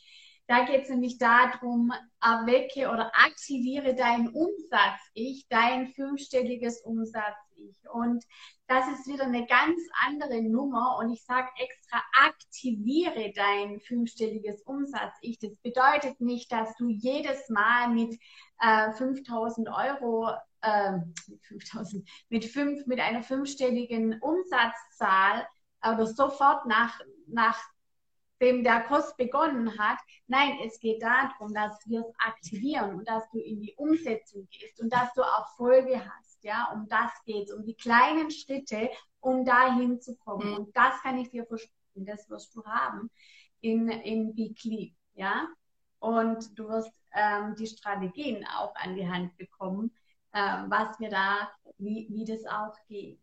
da 0.51 0.65
geht 0.65 0.83
es 0.83 0.89
nämlich 0.89 1.17
darum, 1.17 1.93
erwecke 2.21 2.91
oder 2.91 3.13
aktiviere 3.15 3.95
dein 3.95 4.31
Umsatz-Ich, 4.31 5.47
dein 5.49 5.93
fünfstelliges 5.93 6.81
Umsatz-Ich. 6.81 7.77
Und 7.89 8.25
das 8.67 8.89
ist 8.89 9.07
wieder 9.07 9.27
eine 9.27 9.47
ganz 9.47 9.81
andere 10.05 10.43
Nummer. 10.43 10.99
Und 10.99 11.13
ich 11.13 11.23
sage 11.23 11.49
extra, 11.57 12.03
aktiviere 12.27 13.33
dein 13.33 13.79
fünfstelliges 13.79 14.63
Umsatz-Ich. 14.63 15.39
Das 15.39 15.55
bedeutet 15.63 16.21
nicht, 16.21 16.51
dass 16.51 16.75
du 16.79 16.89
jedes 16.89 17.49
Mal 17.49 17.91
mit 17.91 18.19
äh, 18.61 18.91
5000 18.91 19.69
Euro, 19.69 20.33
äh, 20.63 20.99
5000, 21.43 22.09
mit, 22.29 22.45
fünf, 22.45 22.87
mit 22.87 22.99
einer 22.99 23.23
fünfstelligen 23.23 24.21
Umsatzzahl 24.21 25.47
oder 25.81 26.09
sofort 26.09 26.67
nach, 26.67 27.01
nach 27.29 27.57
dem 28.41 28.65
der 28.65 28.81
Kurs 28.85 29.15
begonnen 29.17 29.79
hat. 29.79 29.99
Nein, 30.27 30.59
es 30.65 30.81
geht 30.81 31.03
darum, 31.03 31.53
dass 31.53 31.77
wir 31.87 32.01
es 32.01 32.15
aktivieren 32.19 32.97
und 32.97 33.09
dass 33.09 33.29
du 33.31 33.39
in 33.39 33.61
die 33.61 33.75
Umsetzung 33.77 34.49
gehst 34.51 34.81
und 34.81 34.93
dass 34.93 35.13
du 35.15 35.21
Erfolge 35.21 36.03
hast. 36.05 36.43
Ja, 36.43 36.71
um 36.73 36.89
das 36.89 37.13
geht 37.27 37.49
es, 37.49 37.55
um 37.55 37.65
die 37.65 37.75
kleinen 37.75 38.31
Schritte, 38.31 38.91
um 39.21 39.45
dahin 39.45 40.01
zu 40.01 40.17
kommen. 40.17 40.51
Mhm. 40.51 40.57
Und 40.57 40.77
das 40.77 41.01
kann 41.03 41.19
ich 41.19 41.31
dir 41.31 41.45
versprechen, 41.45 42.07
das 42.07 42.29
wirst 42.31 42.55
du 42.55 42.65
haben 42.65 43.11
in, 43.61 43.89
in 43.89 44.35
Be 44.35 44.55
Clean. 44.55 44.95
Ja, 45.15 45.49
und 45.99 46.59
du 46.59 46.69
wirst 46.69 46.93
ähm, 47.13 47.55
die 47.57 47.67
Strategien 47.67 48.47
auch 48.47 48.75
an 48.77 48.97
die 48.97 49.07
Hand 49.07 49.37
bekommen, 49.37 49.95
äh, 50.33 50.63
was 50.69 50.99
wir 50.99 51.11
da, 51.11 51.51
wie, 51.79 52.09
wie 52.11 52.25
das 52.25 52.47
auch 52.47 52.75
geht. 52.89 53.21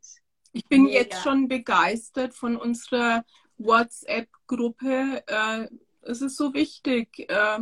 Ich 0.53 0.65
bin 0.67 0.83
Mega. 0.83 0.99
jetzt 0.99 1.23
schon 1.23 1.47
begeistert 1.47 2.33
von 2.33 2.55
unserer 2.55 3.23
WhatsApp-Gruppe. 3.57 5.23
Äh, 5.27 5.67
es 6.01 6.21
ist 6.21 6.37
so 6.37 6.53
wichtig 6.53 7.29
äh, 7.29 7.59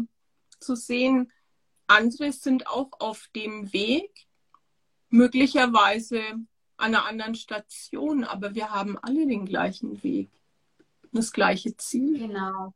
zu 0.60 0.76
sehen, 0.76 1.32
andere 1.88 2.32
sind 2.32 2.68
auch 2.68 2.90
auf 3.00 3.28
dem 3.36 3.72
Weg, 3.72 4.28
möglicherweise 5.10 6.20
an 6.78 6.96
einer 6.96 7.06
anderen 7.06 7.36
Station, 7.36 8.24
aber 8.24 8.56
wir 8.56 8.72
haben 8.72 8.98
alle 9.02 9.28
den 9.28 9.46
gleichen 9.46 10.04
Weg, 10.04 10.30
das 11.12 11.32
gleiche 11.32 11.78
Ziel. 11.78 12.20
Genau. 12.20 12.74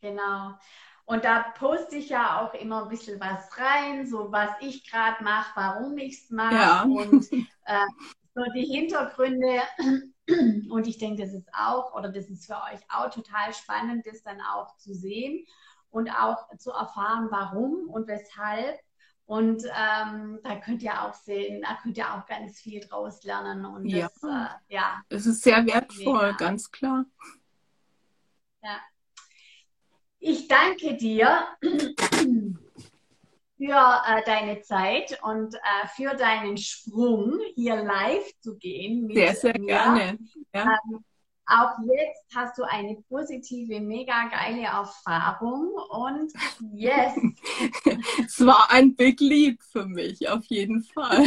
Genau. 0.00 0.54
Und 1.04 1.24
da 1.24 1.42
poste 1.58 1.96
ich 1.96 2.10
ja 2.10 2.40
auch 2.40 2.54
immer 2.54 2.84
ein 2.84 2.88
bisschen 2.88 3.18
was 3.18 3.58
rein, 3.58 4.06
so 4.06 4.30
was 4.30 4.50
ich 4.60 4.88
gerade 4.88 5.22
mache, 5.24 5.50
warum 5.56 5.98
ich 5.98 6.14
es 6.14 6.30
mache 6.30 6.54
ja. 6.54 6.82
und 6.82 7.32
äh, 7.64 7.86
so 8.34 8.42
die 8.54 8.66
Hintergründe. 8.66 9.62
Und 10.70 10.86
ich 10.86 10.98
denke, 10.98 11.22
das 11.22 11.32
ist 11.32 11.48
auch, 11.52 11.94
oder 11.94 12.10
das 12.10 12.26
ist 12.26 12.46
für 12.46 12.56
euch 12.56 12.80
auch 12.88 13.10
total 13.10 13.52
spannend, 13.52 14.06
das 14.06 14.22
dann 14.22 14.40
auch 14.40 14.76
zu 14.76 14.94
sehen 14.94 15.46
und 15.90 16.10
auch 16.10 16.48
zu 16.56 16.70
erfahren, 16.70 17.28
warum 17.30 17.88
und 17.88 18.06
weshalb. 18.08 18.78
Und 19.26 19.62
ähm, 19.64 20.40
da 20.42 20.56
könnt 20.56 20.82
ihr 20.82 21.02
auch 21.02 21.14
sehen, 21.14 21.62
da 21.62 21.78
könnt 21.80 21.96
ihr 21.96 22.12
auch 22.12 22.26
ganz 22.26 22.60
viel 22.60 22.80
draus 22.80 23.22
lernen. 23.22 23.64
Und 23.64 23.86
ja, 23.86 24.08
das, 24.08 24.22
äh, 24.24 24.74
ja. 24.74 25.02
es 25.08 25.26
ist 25.26 25.42
sehr 25.42 25.64
wertvoll, 25.66 26.32
mega. 26.32 26.36
ganz 26.36 26.70
klar. 26.70 27.04
Ja. 28.62 28.80
Ich 30.18 30.48
danke 30.48 30.96
dir 30.96 31.46
für 33.60 34.02
äh, 34.06 34.22
deine 34.24 34.62
Zeit 34.62 35.18
und 35.22 35.54
äh, 35.54 35.86
für 35.94 36.14
deinen 36.14 36.56
Sprung, 36.56 37.38
hier 37.54 37.76
live 37.76 38.26
zu 38.40 38.56
gehen. 38.56 39.10
sehr, 39.12 39.34
sehr 39.34 39.58
mir. 39.58 39.66
gerne. 39.66 40.18
Ja. 40.54 40.62
Ähm, 40.62 41.04
auch 41.44 41.72
jetzt 41.84 42.24
hast 42.34 42.56
du 42.56 42.62
eine 42.62 42.96
positive, 43.08 43.80
mega 43.80 44.28
geile 44.28 44.62
Erfahrung 44.62 45.74
und 45.90 46.32
yes. 46.72 47.12
es 48.24 48.46
war 48.46 48.70
ein 48.70 48.96
Big 48.96 49.20
Leap 49.20 49.60
für 49.62 49.84
mich, 49.84 50.26
auf 50.30 50.44
jeden 50.46 50.82
Fall. 50.82 51.26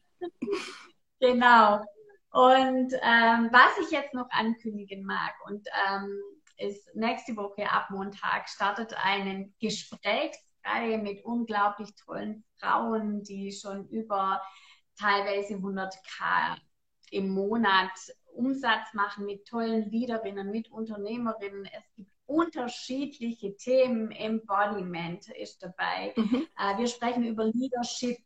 genau. 1.20 1.80
Und 2.30 2.92
ähm, 3.02 3.48
was 3.50 3.84
ich 3.84 3.90
jetzt 3.90 4.14
noch 4.14 4.30
ankündigen 4.30 5.04
mag 5.04 5.34
und 5.46 5.66
ähm, 5.88 6.20
ist 6.58 6.94
nächste 6.94 7.36
Woche 7.36 7.68
ab 7.70 7.88
Montag 7.90 8.48
startet 8.48 8.94
ein 9.02 9.54
Gesprächs 9.60 10.38
Reihe 10.64 10.98
mit 10.98 11.24
unglaublich 11.24 11.94
tollen 11.94 12.44
Frauen, 12.58 13.22
die 13.22 13.52
schon 13.52 13.88
über 13.88 14.40
teilweise 14.98 15.54
100k 15.54 16.56
im 17.10 17.30
Monat 17.30 17.90
Umsatz 18.32 18.94
machen 18.94 19.26
mit 19.26 19.46
tollen 19.46 19.90
Leaderinnen, 19.90 20.50
mit 20.50 20.70
Unternehmerinnen. 20.70 21.66
Es 21.66 21.94
gibt 21.96 22.10
unterschiedliche 22.26 23.56
Themen. 23.56 24.10
Embodiment 24.12 25.28
ist 25.30 25.62
dabei. 25.62 26.12
Mhm. 26.16 26.46
Äh, 26.56 26.78
wir 26.78 26.86
sprechen 26.86 27.24
über 27.24 27.46
Leadership. 27.46 28.18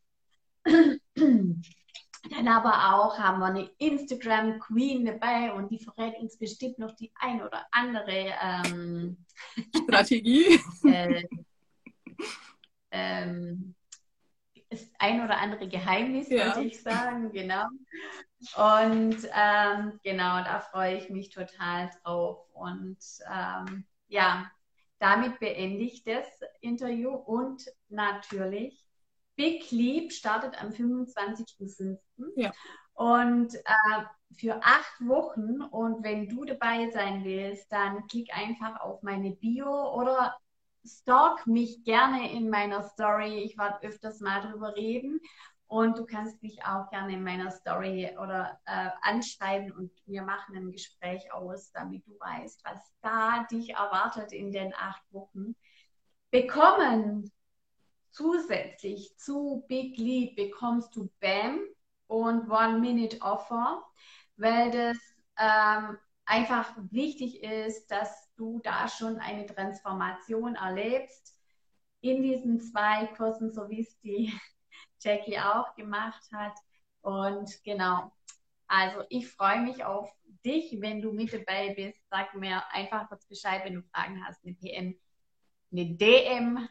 Dann 0.64 2.46
aber 2.46 2.94
auch 2.94 3.18
haben 3.18 3.40
wir 3.40 3.46
eine 3.46 3.70
Instagram 3.78 4.60
Queen 4.60 5.04
dabei 5.04 5.52
und 5.52 5.70
die 5.70 5.78
verrät 5.78 6.14
uns 6.20 6.36
bestimmt 6.36 6.78
noch 6.78 6.92
die 6.92 7.10
ein 7.16 7.42
oder 7.42 7.66
andere 7.72 8.32
ähm, 8.40 9.16
Strategie. 9.74 10.60
äh, 10.84 11.24
ähm, 12.90 13.74
ist 14.70 14.90
ein 14.98 15.22
oder 15.22 15.38
andere 15.38 15.68
Geheimnis, 15.68 16.28
ja. 16.28 16.46
würde 16.46 16.64
ich 16.66 16.82
sagen, 16.82 17.30
genau. 17.32 17.66
Und 18.56 19.16
ähm, 19.34 20.00
genau, 20.02 20.42
da 20.42 20.60
freue 20.60 20.96
ich 20.96 21.10
mich 21.10 21.30
total 21.30 21.90
drauf. 22.02 22.46
Und 22.54 22.98
ähm, 23.30 23.84
ja, 24.08 24.50
damit 24.98 25.38
beende 25.40 25.82
ich 25.82 26.04
das 26.04 26.26
Interview 26.60 27.10
und 27.10 27.64
natürlich 27.88 28.84
Big 29.36 29.70
Leap 29.70 30.12
startet 30.12 30.60
am 30.62 30.70
25.05. 30.70 31.98
Ja. 32.36 32.52
Und 32.94 33.54
äh, 33.54 34.04
für 34.34 34.62
acht 34.62 35.00
Wochen. 35.00 35.62
Und 35.62 36.04
wenn 36.04 36.28
du 36.28 36.44
dabei 36.44 36.90
sein 36.90 37.24
willst, 37.24 37.70
dann 37.72 38.06
klick 38.06 38.34
einfach 38.36 38.80
auf 38.80 39.02
meine 39.02 39.32
Bio 39.32 39.94
oder 39.94 40.36
stalk 40.86 41.46
mich 41.46 41.84
gerne 41.84 42.32
in 42.32 42.50
meiner 42.50 42.82
Story. 42.82 43.38
Ich 43.44 43.56
werde 43.58 43.86
öfters 43.86 44.20
mal 44.20 44.40
drüber 44.40 44.74
reden. 44.76 45.20
Und 45.72 45.96
du 45.96 46.04
kannst 46.04 46.42
mich 46.42 46.62
auch 46.66 46.90
gerne 46.90 47.14
in 47.14 47.24
meiner 47.24 47.50
Story 47.50 48.14
oder 48.22 48.60
äh, 48.66 48.90
anschreiben 49.00 49.72
und 49.72 49.90
wir 50.04 50.20
machen 50.20 50.54
ein 50.54 50.70
Gespräch 50.70 51.32
aus, 51.32 51.72
damit 51.72 52.06
du 52.06 52.10
weißt, 52.20 52.62
was 52.62 52.92
da 53.00 53.46
dich 53.50 53.70
erwartet 53.70 54.32
in 54.32 54.52
den 54.52 54.74
acht 54.74 55.02
Wochen. 55.12 55.56
Bekommen 56.30 57.32
zusätzlich 58.10 59.16
zu 59.16 59.64
Big 59.66 59.96
Lead 59.96 60.36
bekommst 60.36 60.94
du 60.94 61.10
BAM 61.20 61.60
und 62.06 62.50
One 62.50 62.78
Minute 62.78 63.18
Offer, 63.22 63.82
weil 64.36 64.70
das 64.70 64.98
ähm, 65.38 65.96
einfach 66.26 66.70
wichtig 66.90 67.42
ist, 67.42 67.90
dass 67.90 68.30
du 68.42 68.58
da 68.58 68.88
schon 68.88 69.18
eine 69.18 69.46
Transformation 69.46 70.56
erlebst 70.56 71.38
in 72.00 72.22
diesen 72.22 72.60
zwei 72.60 73.06
Kursen, 73.16 73.52
so 73.52 73.68
wie 73.70 73.80
es 73.80 74.00
die 74.00 74.32
Jackie 75.00 75.38
auch 75.38 75.74
gemacht 75.76 76.22
hat. 76.32 76.54
Und 77.02 77.62
genau, 77.62 78.10
also 78.66 79.04
ich 79.10 79.28
freue 79.28 79.60
mich 79.60 79.84
auf 79.84 80.12
dich, 80.44 80.80
wenn 80.80 81.00
du 81.00 81.12
mit 81.12 81.32
dabei 81.32 81.72
bist. 81.74 81.98
Sag 82.10 82.34
mir 82.34 82.62
einfach 82.72 83.08
kurz 83.08 83.24
Bescheid, 83.26 83.62
wenn 83.64 83.74
du 83.74 83.82
Fragen 83.82 84.24
hast, 84.26 84.44
eine 84.44 84.54
PM, 84.54 84.98
eine 85.70 85.86
DM 85.94 86.68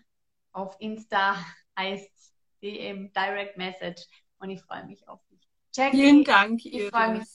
auf 0.52 0.76
Insta 0.80 1.38
heißt 1.80 2.34
DM 2.62 3.14
Direct 3.14 3.58
Message 3.58 4.04
und 4.40 4.50
ich 4.50 4.62
freue 4.62 4.86
mich 4.86 5.08
auf 5.08 5.22
dich. 5.30 5.40
Jackie, 5.74 5.98
vielen 5.98 6.24
Dank, 6.26 6.66
ich 6.66 6.90
freue 6.90 7.20
mich. 7.20 7.30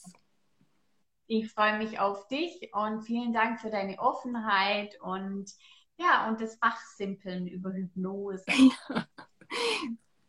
Ich 1.27 1.51
freue 1.51 1.77
mich 1.77 1.99
auf 1.99 2.27
dich 2.29 2.69
und 2.73 3.01
vielen 3.03 3.33
Dank 3.33 3.59
für 3.59 3.69
deine 3.69 3.99
Offenheit 3.99 4.97
und 5.01 5.51
ja, 5.99 6.29
und 6.29 6.39
das 6.39 6.55
Fachsimpeln 6.57 7.47
über 7.47 7.71
Hypnose. 7.73 8.45
Ja. 8.89 9.07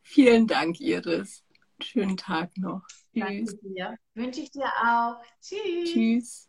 Vielen 0.03 0.47
Dank, 0.47 0.81
Iris. 0.81 1.45
Schönen 1.83 2.17
Tag 2.17 2.57
noch. 2.57 2.83
Tschüss. 3.13 3.57
Danke 3.57 3.57
dir. 3.63 3.97
Wünsche 4.15 4.41
ich 4.41 4.51
dir 4.51 4.67
auch. 4.83 5.17
Tschüss. 5.41 5.93
Tschüss. 5.93 6.48